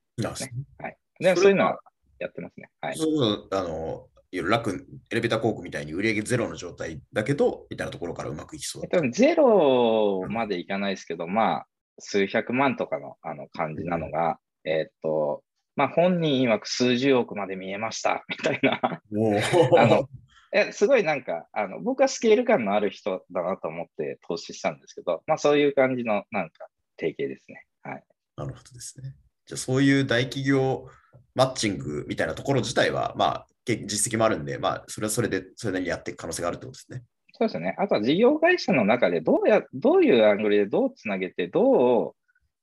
[0.47, 0.53] ね。
[0.79, 0.97] はい。
[1.21, 1.81] でもそういうのは
[2.19, 2.71] やってますね。
[2.81, 2.97] はい。
[2.97, 11.67] そうあの、楽、エレベーター広告みたいに売上ゼロの状態だけど、みたいなところからうまくいきそうだえっと、ゼロまでいかないですけど、まあ、
[11.99, 15.43] 数百万とかのあの感じなのが、えっと、
[15.77, 18.81] まあ、本人曰く数十億まで見えました、 みたいな。
[18.83, 20.09] あの
[20.53, 27.65] えすごいなんかあの、僕はスケール感のある人だなと思って投資したんですけど、まあ、そういう感じのなんか提携ですね。
[27.83, 28.05] はい。
[28.37, 29.15] なるほどですね。
[29.47, 30.89] じゃあ、そういう大企業
[31.35, 37.03] マッチングみたいなところ自体は、まあ、け実績もあるんで、まあ、それはそれで、それなりにやっていく可能性があるってことですね。
[37.33, 37.75] そうですね。
[37.79, 42.13] あとは事業会社の中でどうや、どういうアングルでどうつなげて、どう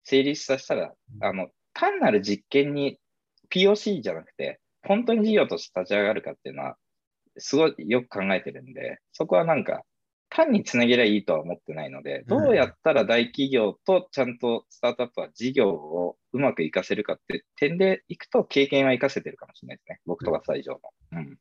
[0.03, 2.99] 成立させたら、あの、単なる実験に
[3.49, 6.77] POC じゃなくて、本当に事業として立ち上がるかっていうのは、
[7.37, 9.83] すごいよく考えてるんで、そこはなんか、
[10.35, 19.99] 単につなげりゃいいとは思ってないので、どうやったら大企業とちゃんとスタートアップは事業をうまく活かせるかって点でいくと、経験は活かせてるかもしれないですね。
[20.07, 20.79] 僕とか最上の。
[21.11, 21.37] うん。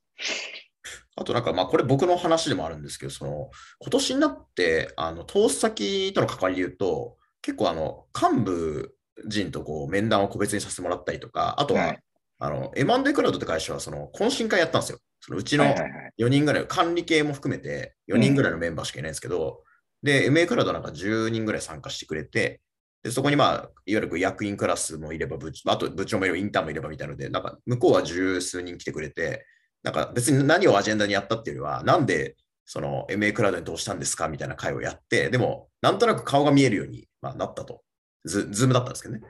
[1.17, 3.51] あとなんか、まあ、これ僕の話でもあるんですけど、その、
[3.81, 8.95] 今年になって、あの、投資先との関わりで言うと、結構、あの、幹部
[9.27, 12.03] 人とこう、面談を個別にさせてもらったりとか、あとは、はい
[12.39, 14.99] あの、M&A クラウドって会社は、その、懇親会やったんですよ。
[15.25, 15.65] そのうちの
[16.19, 19.63] 4人ぐらい、管理系も含めて4人ぐらいのメンバーしかいないんですけど、
[20.03, 22.61] うん、で、MA クラウドなんか10人ぐらい参加してくれて、
[23.05, 29.47] でそこにまあ、いわゆる役員クラスもいれば部、あと部長もいれば、インターンもいればみたいなので、なんか向こうは十数人来てくれて、
[29.85, 37.83] なんか別に何をアジェンダにやったっていうよりは、なんでその MA クラウドに通したんですかみたいな会をやって、でも、なんとなく顔が見えるように、まあ、なったと。
[38.25, 39.21] ズ Zoom だったんですけどね。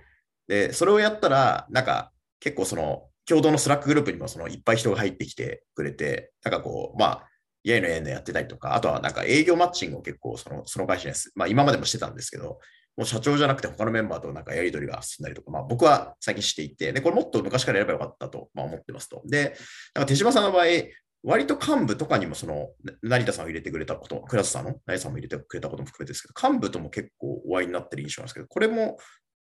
[0.48, 7.28] で、それをやったら、なんか結構その、共同の Slack グループにもそのいっぱい人が入ってきてくれて、なんかこう、まあ、
[7.64, 11.32] やいのやいのやってたりとか、あとはなんか営業マッチングを結構そのその会社です。
[11.37, 12.58] まあ今までもしてたんですけど、
[12.96, 19.22] もう社長じゃなくて他のメンバーとなんかやり取りが進んだりとか、まあ僕は最近していて、で、これもっと昔からやればよかったと、まあ、思ってますと。
[19.26, 19.56] で、
[19.94, 20.66] なんか手島さんの場合、
[21.22, 28.98] 割と幹部とかにもその成田さんを入れてくれたこと、クラスさんの成田さんも入れてくれたことも含めてですけど、幹部とも結構お会いになってる印象なんですけど、これも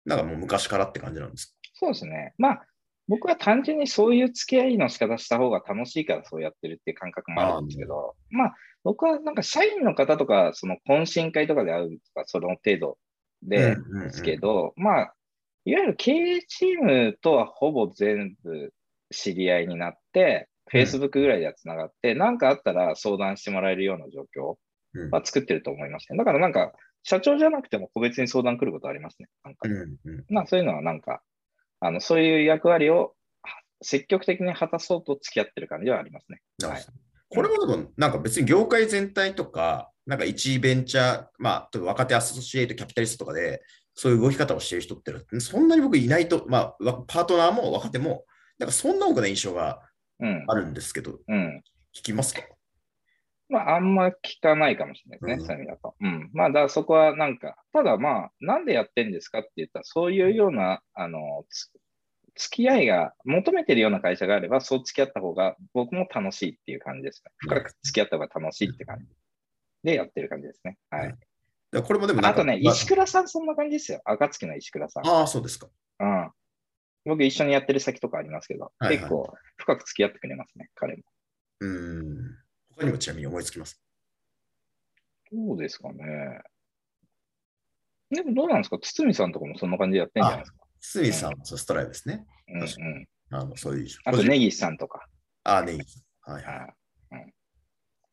[0.06, 1.54] なんかもう昔からって感じなんですか？
[1.74, 2.34] そうですね。
[2.38, 2.66] まあ
[3.14, 12.98] 僕は単純にそういう付き合いの仕方した方が楽しいからそうやってるっていう感覚もあるんですけど、まあ僕はなんか社員の方とか、その懇親会とかで会うとか、その程度
[13.44, 13.78] で
[14.10, 15.14] すけど、まあ、
[15.66, 18.74] いわゆる経営チームとはほぼ全部
[19.12, 24.58] 知り合いになって、Facebook ぐらいではつながって、何、うん、かあったら相談してもらえるような状況
[25.12, 26.18] は作ってると思いますね。
[26.18, 26.74] だからなんか、
[27.04, 29.28] 社長じゃなくても個別に相談来ることありますね。
[29.44, 31.22] なんか、うんうん、まあそういうのはなんか、
[31.86, 33.14] あのそういう役割を
[33.82, 36.42] 積極的に果たそうと付き合ってる感じはありますね。
[36.64, 36.86] はい、
[37.30, 43.62] これもなんか別に業界全体とか、なんか一ベンチャー、まあ、若手アソシエイトキャピタリストとかで、
[43.96, 46.76] そういう動き方をしている人って、そんなに僕いないと、まあ、
[47.08, 48.24] パートナーも若手も、
[48.58, 49.82] なんかそんな多くない印象が
[50.48, 51.62] あるんですけど、うん、
[51.94, 52.42] 聞きますか？
[53.50, 55.96] まあ、あんま聞かないかもしれないですね、そういう意味だと。
[56.00, 56.30] うん。
[56.34, 61.46] まあ、だからそこはなんか、ただまあ、なんでやってんですかって言ったら、そういうような、あの、
[62.36, 67.32] 付き合いが求めてるような会社があれば、そう付き合った方が僕も楽しいっていう感じですね。
[67.38, 69.06] 深く付き合った方が楽しいって感じ
[69.84, 70.78] でやってる感じですね。
[70.90, 71.16] はい。
[71.82, 74.02] これもでもあとね、石倉さんそんな感じですよ。
[74.06, 75.08] 暁の石倉さん。
[75.08, 75.68] ああ、そうですか。
[76.00, 76.32] うん。
[77.06, 81.04] 僕一緒にやってる先とかありますけど、はいはい、結構深く付き合ってくれますね、彼も。
[81.60, 82.38] うん。
[82.76, 83.82] 他にもちなみに思いつきます？
[85.32, 86.42] どうですかね。
[88.12, 88.78] でもどうなんですか？
[88.80, 90.58] 堤さんとかもそんな感じでやってんじゃないですか？
[90.80, 92.26] 堤さん、うん、ストライブですね。
[92.50, 92.68] うんうん、
[93.32, 95.08] あのそういうあと、ネギスさんとか。
[95.44, 96.06] ああ、ネギス。
[96.22, 96.68] はいは
[97.12, 97.26] い。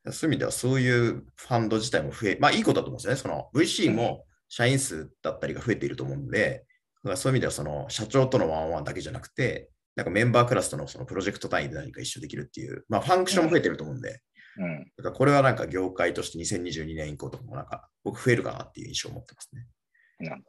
[0.07, 3.17] うん、そういう意味では、そういうファンド自体も増え、まあいいことだと思うんですよね。
[3.17, 6.65] その VC も社員数だったりが増えていると思うんで、
[7.03, 14.21] だからそういう意味では、その社長とのワンワンだけじゃなくて、なんかメンバークラスとのそのプロジェクト単位で何か一緒できるっていう、まあファンクションも増えてると思うんで、
[14.59, 19.67] うん、だからこれはなんか業界として2022年以降とかもなんか僕増えるかなっていう印象を持ってますね。
[20.21, 20.43] うん、はい、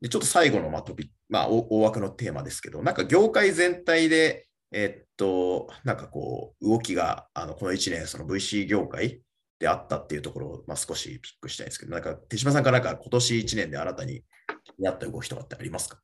[0.00, 9.22] でちょっと最後のまあトピまあ大枠のテーマですけど、なんか業界全体で、えっと、なんかこう動きがあのこの1年その VC 業界
[9.58, 14.24] であったっていうところを、まあ、少しピックしたいんですけど、なんか手島さんからなんか今年1年で新たに
[14.80, 15.98] やった動きとかってありますか？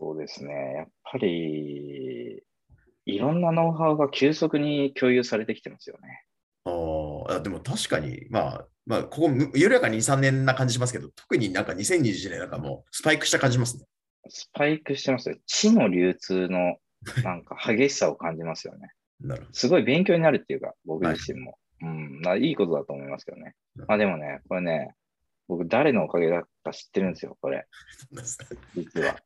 [0.00, 0.52] そうですね。
[0.76, 2.17] やっぱり、
[3.08, 6.24] いろんなノウハウが急速に共有されてきてますよね。
[7.30, 13.84] あでも確かに、まあ、まあ、ここ、緩やかに2、3年な感じしますけど、特になんか2021年なんかもうスパイクした感じますね。
[14.28, 15.36] スパイクしてますよ。
[15.46, 16.76] 地の流通の
[17.24, 18.90] なんか激しさを感じますよね。
[19.20, 21.58] なるほどすごい勉強になるっていうか、僕自身も。
[21.80, 23.54] はい、うんまあ、いいことだと思いますけどね。
[23.86, 24.94] まあでもね、これね、
[25.46, 27.66] 僕誰のおかげだか知ってるんですよ、これ。
[28.76, 29.16] 実は。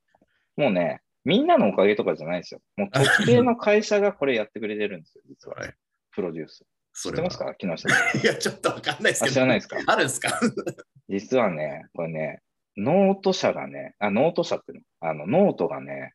[0.56, 2.60] もうね、みんなのおかげとかじゃないですよ。
[2.76, 5.56] もう特定の会社がこれやってくれてるんですよ、 実は。
[5.56, 5.74] はい、
[6.12, 6.64] プロデュース。
[6.94, 7.54] 知ってますか？
[7.54, 7.92] 木下さん。
[8.20, 9.34] いや、ちょっとわかんないですけど。
[9.34, 9.78] 知らないですか？
[9.86, 10.28] あるんですか？
[11.08, 12.42] 実はね、これね、
[12.76, 16.12] ノート社がね、あ、ノート社っていうの、あの、ノートがね、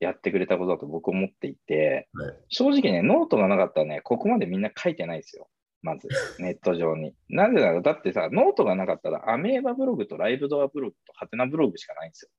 [0.00, 5.48] やってくれたことだと僕思っていて、はい、正直ね、ノートがなかったらね、ここまでみんな書いてないですよ。
[5.82, 6.08] まず、
[6.40, 7.14] ネット上に。
[7.28, 12.30] なぜなら、だってさ、ノートがなかったら、アメーバブログとライブドアブログとハテナブログしかないんですよ。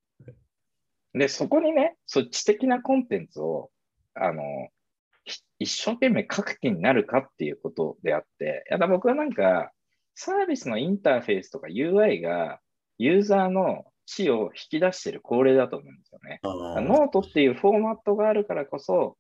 [1.13, 3.69] で、そこにね、そっち的なコンテンツを、
[4.15, 4.43] あの、
[5.59, 9.71] 一生懸命書く気になるかっていうことであって、やだ僕はなんか、
[10.15, 12.59] サービスのインターフェースとか UI が
[12.97, 16.39] ユーザーの知を引き出している好例だと思うんですよね。
[16.43, 19.17] ノートっていうフォーマットがあるからこそ、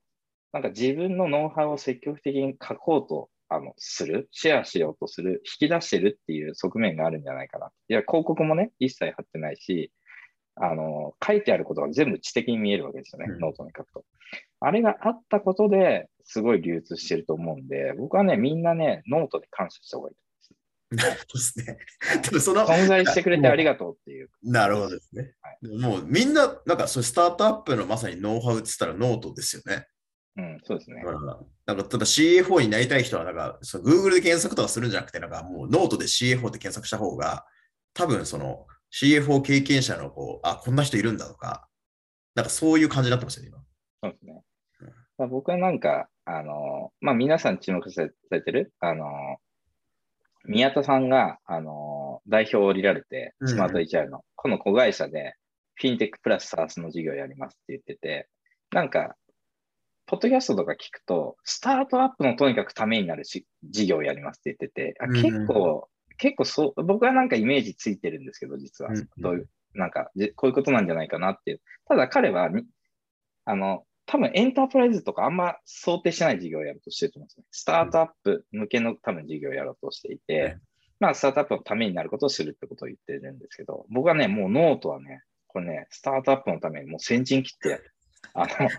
[0.51, 7.71] なんか自分のノウハウを積極的に書こうとあのする、シェアしようとする、引き出してるっていう側面があるんじゃないかな。
[7.87, 9.91] いや、広告もね、一切貼ってないし、
[10.55, 14.05] あの、書いてあることが全部知的に見えるわけですよね、うん、ノートに書くと。
[14.59, 20.15] あれがあったことですごい流通してると思うんで、僕はね、みんなね、ノートで感謝した方がいい
[20.95, 21.77] なるほどですね。
[22.29, 24.29] でもその存在してくれてありがとうっていう。
[24.43, 25.33] なるほどですね。
[25.41, 29.87] はい、もうみんな、なんかそうスタートアップのまさにノウハウって言ったらノートですよね。
[30.35, 31.03] うん、そうですね。
[31.05, 37.45] うんなんか、ただ CA4 になりたい人は、なんか、Google で検索とかするんじゃなくて、なんかもうノートで CA4 って検索した方が、
[37.93, 41.67] 多分その CA4 経験者のこう、あ、こんな人いるんだとか、
[42.35, 43.63] なんかそういう感じになってますよね、今。
[44.03, 44.43] そうですね
[44.81, 44.87] うん。
[45.17, 49.37] まあ、僕はなんか、あの、まあ、皆さん注目されてる、あの、
[50.45, 55.35] 宮田さんが、あの、代表を降りられて、うんスマート HR の、この子会社で、
[55.75, 58.29] フィンテックプラスサースの事業をやりますって言ってて、
[58.71, 59.15] なんか、
[60.05, 69.09] ポッドキャストとか聞くと、スタートアップのとにかくためになるし事業をやりますって言ってて、あうん結構、結構そう、僕はなんかイメージついてるんですけど、実はうん。
[69.17, 71.61] どういう、なんか、じこういうことなんじゃないかなっていう。
[71.87, 72.63] ただ彼はに、
[73.45, 77.45] あの、多分エンタープライズとかあんま想定してない事業をやろうとしてると思うんですね。
[77.51, 80.57] スタートアップ向けの多分事業をやろうとしていて、はい
[80.99, 87.81] まあ、スタートアップのためになることをするってことを言ってるんですけど、僕はね、もうノートはね、これね、スタートアップのためにもう先陣切って、
[88.33, 88.69] あの、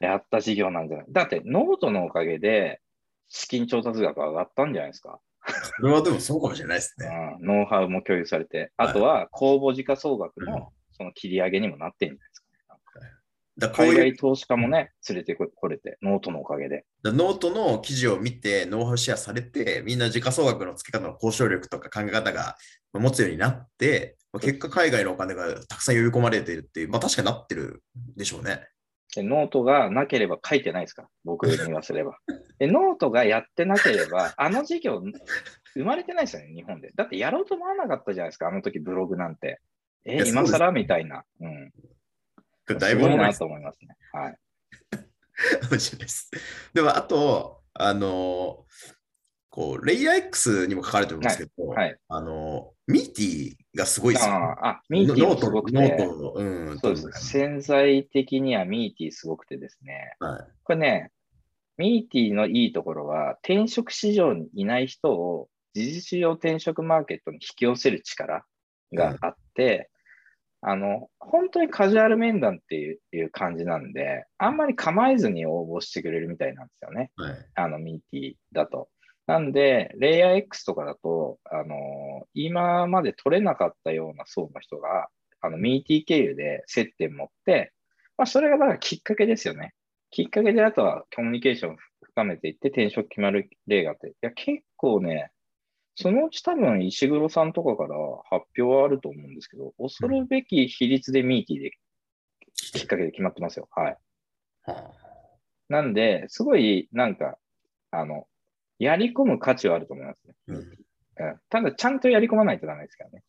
[0.00, 2.80] やった事業なんじゃないだって、ノートのおかげで、
[3.28, 5.20] 資金調達額上がったんじゃないですか。
[5.66, 7.08] それはでもそうかもしれないですね。
[7.40, 13.10] うん、ノウハウも共有されて、あとは公募時価総額うんのその切り上げにもなってるんじゃないですかね。
[13.58, 16.84] だからこういう海外投資家もね、連れてここれて、ノートのおかげで。
[17.02, 22.56] だノートの記事を見て、ノウハウシェアされて、みんな時価総額の付け方の交渉力とか考え方が
[22.92, 27.82] 持つようになって、まあ結果海外のお金がたくさん呼び込まれているっていう、まあ確かになってる
[28.16, 28.68] でしょうね。
[29.14, 32.18] でノートがなければ書いてないですから、僕に言わせれば。
[32.58, 35.02] でノートがやってなければ、 あの事業
[35.74, 36.92] 生まれてないですよね、日本で。
[36.94, 39.60] だってやろうと思わなかったじゃないですか、あの時ブログなんて。
[40.04, 41.24] えいや、今更みたいな。
[41.40, 41.72] うん。
[42.78, 43.96] だいぶ重いですと思いますね。
[44.12, 44.38] はい。
[45.60, 46.30] かもしれないです。
[46.72, 48.64] でも、あと、あの、
[49.50, 51.96] こう、レイヤー X にも書かれてるんですけど、はい。
[52.08, 54.38] あの、 Meety がすごいですよ、ね。
[54.38, 55.78] ああ、 Meety もすごくて。
[55.78, 56.44] note、note う
[56.74, 57.28] ん、そうです。
[57.28, 60.14] 潜在的には Meety すごくてですね。
[60.20, 60.44] はい。
[60.62, 61.10] これね、
[61.78, 68.44] ミーティーのいいところは、転職市場にいない人を事実上転職マーケットに引き寄せる力
[68.92, 69.90] があって、
[70.62, 77.10] あの、本当にカジュアル面談っていういう感じなんで、あんまり構えずに応募してくれるみたいなんですよね。
[77.16, 77.34] はい。
[77.54, 78.88] あの、ミーティーだと。
[79.26, 81.76] なんで、レイヤー X とかだと、あの
[82.32, 85.08] 今まで取れなかったような層の人が、
[85.40, 87.72] あの、ミーティー経由で接点持って、
[88.16, 89.74] まあ、それがだからきっかけですよね。
[90.16, 95.30] きっかけで、あとはコミュニケーションを深めていって転職決まる例があって、いや、結構ね、
[95.94, 97.88] そのうち多分石黒さんとかから
[98.30, 101.70] 発表はあると思うんですけど、恐るべき比率でミーティーで
[102.72, 103.68] きっかけで決まってますよ。
[103.72, 103.98] はい。
[104.62, 104.90] は
[105.68, 107.36] なんで、すごい、なんか、
[107.90, 108.26] あの、
[108.78, 110.34] やり込む価値はあると思いますね。
[110.48, 110.56] あうん
[111.28, 113.22] うん、ただ、ちゃんとやり込まないとダメですからね。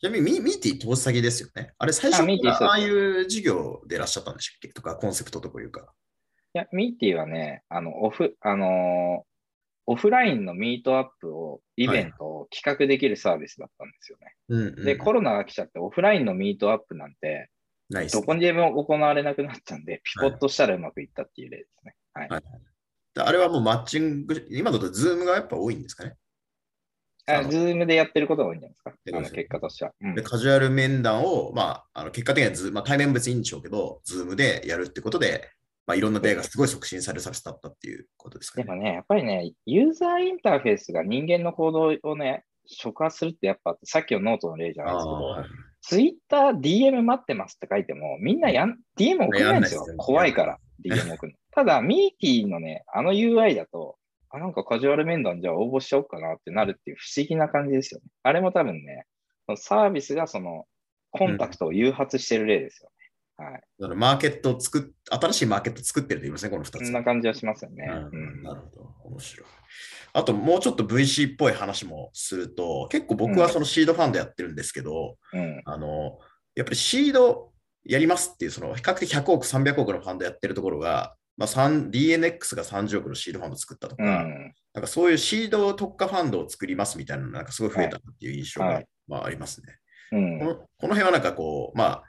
[0.00, 1.72] ちなみにミ Meety 投資先ですよね。
[1.78, 4.68] あれ最初からああいう事業でいらっしゃったんでしたっけ？
[4.68, 5.92] とか、コンセプトというか。
[6.54, 9.24] いや、 Meety はね、あの、オフ、あのー
[9.86, 14.34] オフラインのミートアップを、イベントを企画できるサービスだったんですよね。
[14.48, 14.84] うん、うん。
[14.84, 17.50] で、コロナが来ちゃって、オフラインのミートアップなんて、
[18.10, 21.94] どこにでも行われなくなったんで、ピコッとしたらうまくいったっていう例ですね。
[22.14, 22.28] はい。
[22.28, 22.42] はい
[23.16, 26.16] あれはもうマッチング、今だと Zoom がやっぱ多いんですかね？
[27.26, 28.92] あ Zoom でやってることが多いんじゃないですか？
[29.02, 29.92] すよ結果としては。
[30.00, 35.48] うんで、カジュアル面談を、まあ、あの結果的にはズ、まあ、対面も別にいいんでしょうけど、 Zoom でやるってことで、
[35.86, 38.64] まあ、いろんな例がすごい促進されるサービスだったっていうことですかね。
[38.64, 45.44] でもね、やっぱりね、ユーザーインターフェースが人間の行動をね、触発するってやっぱ、さっきのノートの例じゃないですけど、はい
[45.86, 49.96] ツイッター DM 待ってますって書いても、みんなやん DM 送らないんですよすよ。
[49.98, 51.38] 怖いから、DM 送るの。
[51.50, 53.98] ただ、 Meety のね、あの UI だと、
[54.34, 58.06] あ、なんかカジュアル面談じゃあ応募しちゃおうかなってなるっていう不思議な感じですよね。
[58.24, 59.06] あれも多分ね、
[59.56, 60.64] サービスがその
[61.12, 62.90] コンタクトを誘発してる例ですよ
[63.38, 63.44] ね。
[63.44, 63.52] はい。
[63.52, 66.84] だからマーケットを作っ、新しいマーケット作ってると言いますね、この2つ。
[66.84, 67.86] そんな感じはしますよね。
[67.88, 69.46] ううんんなるほど、面白い。
[70.12, 75.62] あと、もうちょっと VC っぽい話もすると、結構僕はそのシードファンドやってるんですけど、うん。
[75.64, 76.18] あの、
[76.56, 77.52] やっぱりシード
[77.84, 84.54] やりますっていう、その比較的100億、300億のファンドやってるところが、まあ、3 DNX が30億のシードファンド作ったとか、うん。
[84.72, 89.76] なんかそういうシード特化ファンドを作りますみたいなのがなんかすごい増えたっていう印象が、はいまあ、ありますね。
[90.12, 92.02] うんこのこの辺はなんかこう、まあ、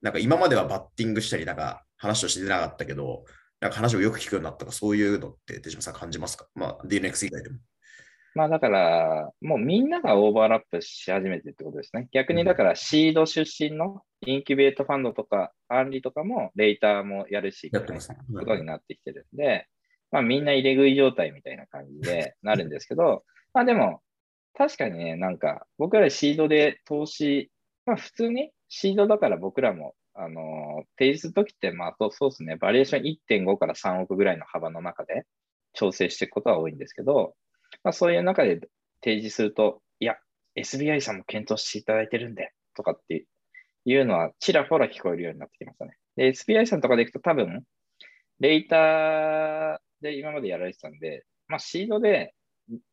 [0.00, 3.24] なんか今まではバッティングしたり、なんか話をしてなかったけど、
[3.60, 6.48] なんか話をよく聞くようになったとか、そういうのって手島さん感じますか？
[6.56, 7.58] まあ、DNX 以外でも。
[8.34, 12.08] まあだから、もうみんながオーバーラップし始めてってことですね。
[12.12, 18.18] 逆にだからシード出身のインキュベートファンドとか、アンリとかもレーターもやるし、やってますね。
[18.38, 19.66] ことになってきてるんで、
[20.10, 24.02] まあみんな入れ食い状態みたいな感じでなるんですけど、 まあでも、
[24.54, 27.50] 確かにね、なんか僕らシードで投資、
[27.86, 35.24] まあ普通にシードだから僕らもあの、提示するときって、まあ、そうですね、バリエーション1.5から3億ぐらいの幅の中で
[35.72, 37.34] 調整していくことは多いんですけど、
[37.84, 38.60] まあ、そういう中で
[39.02, 40.16] 提示すると、いや、
[40.56, 43.26] SBI さんも検討していただいてるんで、とかって
[43.84, 45.96] いうのはちらほら聞こえるようになってきましたね。
[46.16, 47.64] で、SBI さんとかでいくと多分、
[48.40, 52.34] レーターで今までやられてたんで、まあ、シードで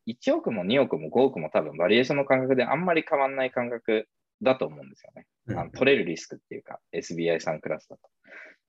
[0.06, 4.08] 1億も2億も5億も多分バリエーションの感覚であんまり変わんない感覚
[4.42, 5.26] だと思うんですよね。
[5.56, 8.02] あの取れるリスクっていうか、SBI さんクラスだと。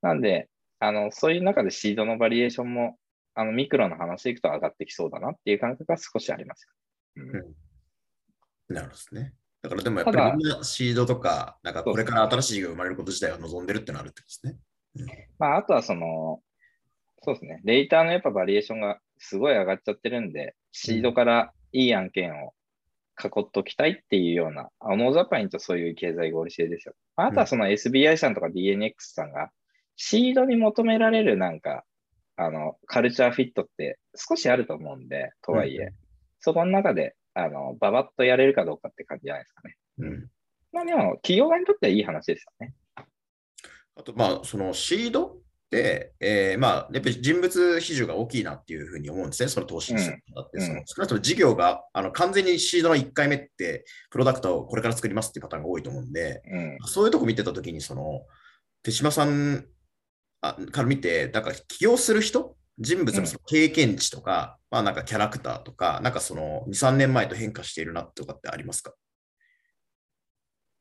[0.01, 0.49] なんで、
[0.79, 2.97] あのそういう中でシードのバリエーションも
[3.33, 6.67] あのミクロの話でいくと上がってきそうだなっていう感覚が少しあります
[7.15, 9.33] うん、なるほどですね。
[9.61, 14.57] だからでもやっぱりみんなシードとか、なんかこれから新しい事業が生まれること自体は望んでるってのあるってことですね。
[14.95, 15.07] うん、
[15.37, 16.41] まあ、あとはその、
[17.21, 22.53] そうですね、レーターのやっぱバリエーションがすごい上がっちゃってるんで、シードからいい案件を
[23.21, 26.95] 囲っときたいっていうような、うん、ノーザパインとそういう経済合理性ですよ。
[27.15, 29.51] あとはその SBI さんとか DNX さんが、
[29.95, 31.83] シードに求められるなんか、
[32.35, 35.93] あの、カルチャーフィットって少しあると思うんで、とはいえ、うん、
[36.39, 39.77] そこの中で、あの、ばばっとやれるかどうかって感じじゃないですかね。
[39.99, 40.27] うん。
[40.71, 42.73] まあでも、企業側にとってはいい話ですよね。
[43.95, 45.37] あと、まあ、そのシード、
[45.73, 58.25] えー、まあ、やっぱり人物比重が大きいなっていうふうに思うんですね、その投資にするって、うん、その少なくとも事業があの完全にシードの1回目って、プロダクトをこれから作りますっていうパターンが多いと思うんで、うん、そういうとこ見てたときに、その
[58.83, 59.65] 手島さん
[60.41, 68.93] から見て、だから起業する人、人物のその経験値とか、うん、まあなんかキャラクターとか、なんかその2、3年前と変化しているなとかってありますか？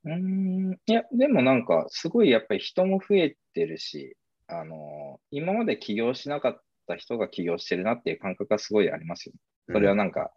[0.05, 9.35] うん、いや、でもなんか、すごいやっぱり人も増えてるし、あの、今まで起業しなかった人が起業してるなっていう感覚がすごいありますよ。
[9.71, 10.33] それはなんか、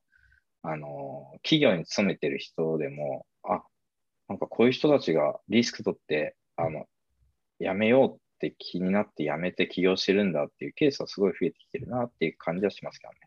[0.65, 3.63] うん、あの、企業に勤めてる人でも、あ、
[4.27, 6.85] なんかこういう人たちがリスク取って、あの、
[7.59, 8.19] やめようっ
[8.49, 13.19] て気になってやめて起業してるんだっていうケースはすごい増えてきてるなっていう感じはしますけどね。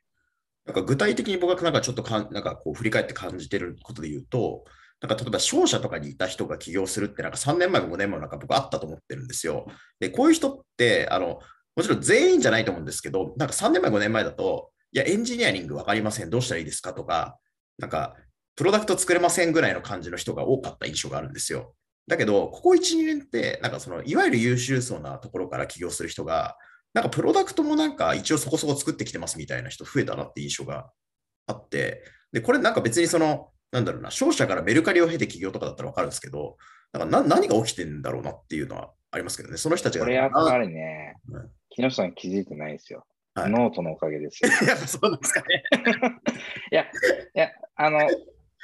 [0.66, 4.64] なんか具体的に僕はなんかちょっとかんなんかこう振り返って感じてることで言うと、
[5.00, 9.66] なんか例えば商社とかにいた人が起業するってなんか3年前も5年前もなんか僕あったと思ってるんですよ。
[10.00, 11.38] で、こういう人ってあの
[11.76, 17.38] もちろん全員じゃないと思うんですけど、なんか3年前5年前だと、いや、エンジニアリング分かりません、どうしたらいいですかとか、
[17.78, 18.16] なんか
[18.56, 21.74] プロダクト作れませんぐらいの感じの人が多かった印象があるんですよ。
[22.06, 26.56] だけど、ここ1、2年って、なんかそのいわゆる優秀そうなところから起業する人が、
[26.94, 30.90] なんかプロダクトもなんか一応そこそこ作ってきてますみたいな人増えたなって印象が
[31.46, 36.56] あって、で、これなんか別にその、なんだろうな、商社からメルカリを経て起業とかだったら分かるんですけど、
[36.92, 40.04] なんか何が起きてんだろうなっていうのはありますけどね、その人たちが。
[40.04, 41.16] これやっぱりね、
[41.70, 43.04] 木下さん気づいてないですよ。
[43.34, 44.50] はい、ノートのおかげですよ。
[44.66, 45.62] やっぱそうなんですかね。
[46.72, 46.86] いや、い
[47.34, 48.00] や、あの、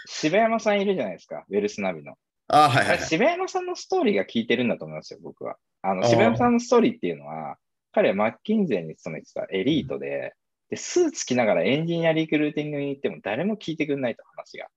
[0.06, 2.14] 柴山さんいるじゃないですか、ウェルスナビの。
[2.54, 5.56] あはい、はい、柴山さんのストーリーが効いてるんだと思いますよ、僕は。
[5.80, 7.56] あの柴山さんのストーリーっていうのは、
[7.92, 10.34] 彼はマッキンゼーに勤めてたエリートで、
[10.68, 14.68] で、スーツ着ながらエンジニアリクルーティングに行っても誰も聞いてくれないと話が。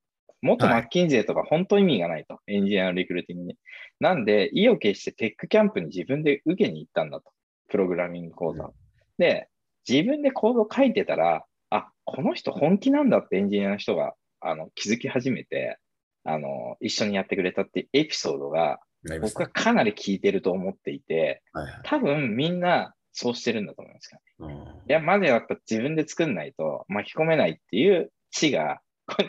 [0.42, 3.58] 元マッキンゼーとか本当意味がないと、はい、エンジニアのリクルーティングに。
[4.00, 7.32] なんで、意を決してテックキャンプに自分で受けに行ったんだと。
[7.68, 8.66] プログラミング講座。
[8.66, 8.72] うん、
[9.18, 9.50] で、
[9.88, 15.78] 自分でコード書いてたら、あ、この人本気なんだってエンジニアの人があの気づき始めて、
[16.26, 18.80] あの、一緒にやってくれたっていうエピソードが、
[19.22, 21.44] 僕はかなり効いてると思っていて、
[21.84, 24.56] 多分みんなそうしてるんだと思いますからね。
[24.90, 28.82] いや、まずやっぱ自分で作んないと巻き込めないっていう知が、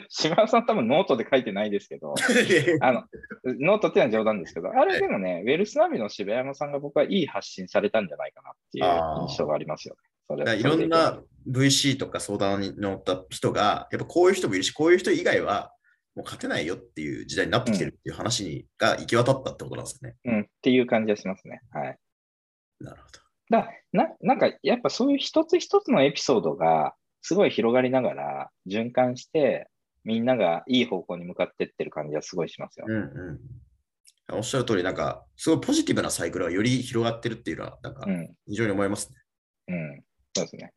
[0.09, 2.15] 島田さん多分ノートで書いてないですけど、
[2.81, 3.05] あの、
[3.45, 10.01] ノートっていうのは冗談ですけど、あれでもね、ウェルスナビの柴山さんが僕はいい発信されたんじゃないかなっていう印象がありますよね。
[10.29, 15.73] それいろんな VC とか相談に乗った人が、やっぱこういう人もいるし、こういう人以外は
[16.17, 20.17] もう勝てないよっていう時代になってきてるっていう話に、が行き渡ったってことなんですね。
[20.25, 21.61] うん、っていう感じがしますね。
[21.71, 21.99] はい。
[22.81, 23.21] なるほど。
[23.51, 29.69] だななんか、やっぱそういう一つ一つのエピソードが、すごい広がりながら循環して、
[30.05, 32.87] みんながいい方向に向かっていってる感じはすごいしますよ。
[32.89, 33.41] うんうん
[34.33, 38.07] おっしゃる通り、なんか、すごいポジティブなサイクルがより広がってるっていうのは、なんか、
[38.45, 39.17] 非常に思いますね。
[39.69, 40.05] うん、うん、
[40.35, 40.73] そうですね。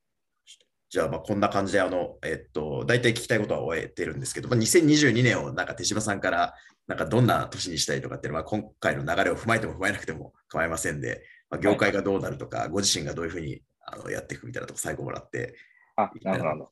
[0.90, 6.56] じゃあ、まあこんな感じで、あの、えっと、大体聞きたいことは終えてるんですけど、まあ、2022年をなんか手島さんから、
[6.88, 15.56] なんかどんな年にしたいとかっていうのは、今回の流れを踏まえても踏まえなくても構いませんで、まあ、業界がどうなるとか、はい、ご自身がどういうふうにあのやっていくみたいなとこ最後もらって。
[15.96, 16.72] あ、なるほど。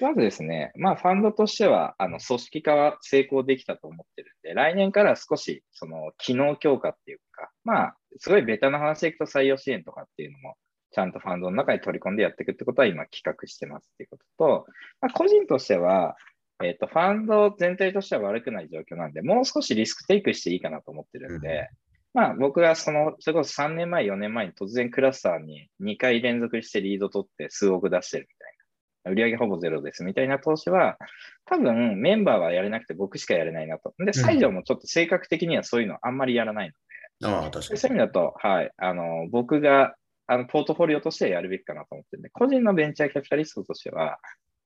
[0.00, 10.56] まずですね、まあ、ファンドとしては、あの組織化は成功できたと思ってるんで、来年から少し、その、機能強化っていうか、まあ、すごいベタな話でいくと採用支援とかっていうのも、
[10.94, 14.66] ちゃんとファンドの中に取り込んでやっていくってことは今企画してますっていうことと、
[15.00, 16.16] まあ、個人としては、
[16.62, 21.68] えっ、ー、と、ファンド全体としては悪くない状況なんで、もう少しリスクテイクしていいかなと思ってるんで、
[22.12, 29.22] まあ僕がその、それこそ3年前、4年前に突然クラスターに2回連続してリード取って数億出してるみたいな。
[29.24, 30.96] 売上ほぼゼロですみたいな投資は、
[31.44, 33.92] 多分メンバーはやれなくて僕しかやれないなと。
[33.98, 36.72] で、西条もちょっと性格的にはそういうのあんまりやらない
[37.20, 37.80] ので、ああ、確かに。
[37.80, 39.94] そういう意味だと、はい、あの、僕が
[40.26, 44.18] あのポートフォリオとしてはやるべきかなと思ってるんで、個人のベンチャーキャピタリストとしては、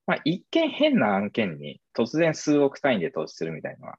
[0.07, 3.99] まあ、一見変な案件に突然数億単位で投資するみたいなのは、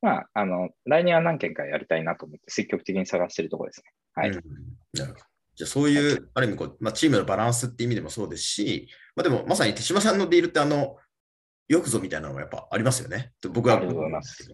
[0.00, 3.90] まあ、あの、来年は何件かやりたいなと思って積極的に探しているところですね。
[4.14, 4.30] はい。
[4.30, 4.42] うん
[4.94, 5.24] なるほど
[5.58, 10.98] じゃあそういう、ある意味こう、まあ、チームのバランスって意味でもそうですし、まあ、でもまさに手島さんのディールってあの、
[11.66, 13.32] よくぞみたいなのがやっぱありますよね。
[13.40, 14.48] と僕はありがとうございます。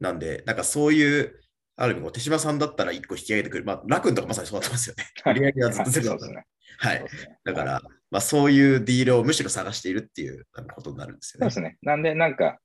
[0.00, 1.40] なんで、なんかそういう、
[1.80, 3.64] ある意味手島さんだったら1個引き上げてくる。
[3.64, 5.04] まあ、楽君とかまさにそうなってますよね。
[5.24, 6.46] 売り上げはずっ とゼロだったそうですね。
[6.78, 7.04] はい
[7.44, 11.50] だから、まあ、そういうディールをむしろ探しているっていうことになるんですよね。
[11.50, 11.78] そうですね。
[11.82, 12.58] なんで、なんか、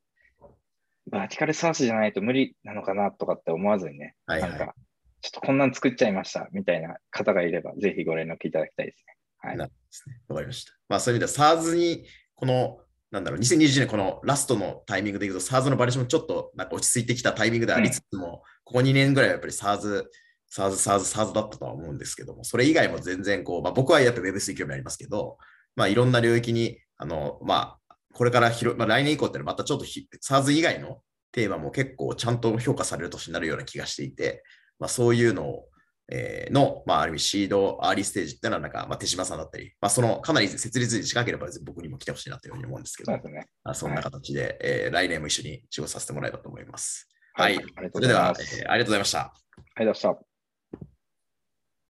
[1.10, 4.76] バーティカルサースじゃないと無理なのかなとかって思わずにね、はいはいなんか、
[5.22, 9.16] ちょっとこんなん作っちゃいましたみたいな方がいれば、ぜひご連絡いただきたいですね。
[9.38, 9.58] はい。
[9.58, 10.20] なですね。
[10.28, 10.74] わかりました。
[10.90, 12.06] まあそういう意味では SARS に、
[12.36, 12.80] この、
[13.12, 20.04] なんだろう、2020年このラストのタイミングでいくと SARS のバリエーションもちょっとなんか落ち着いてきたタイミングでありつつも、ここ2年ぐらいはやっぱり SARS、
[20.52, 25.38] SARS、SARS、SARS だったとは思うんですけども、それ以外も全然こう、まあ僕はやっぱ Web3 興味ありますけど、
[25.76, 31.02] まあいろんな領域に、あの、まあ、これから広、まあ来年以降ってのはまたちょっとひ SARS 以外の
[31.32, 34.44] テーマも結構ちゃんと評価される年になるような気がしていて、
[34.80, 35.66] まあそういうのを、
[36.12, 43.48] えーの、まあ、ある意味シード、アーリーステージっていうのは、なんか、まあ、手島さんだったり、まあ、その、かなり設立に近ければ僕にも来てほしいなというふうに思うんですけどそね。
[43.64, 47.10] まあそんな形で、えー来年も一緒に仕事させてもらえたと思います。
[47.36, 47.58] はい。
[47.58, 48.34] ありがとそうれでは。
[48.40, 49.20] えーありがとうございました。
[49.20, 49.34] あ
[49.80, 50.35] りがとうございました。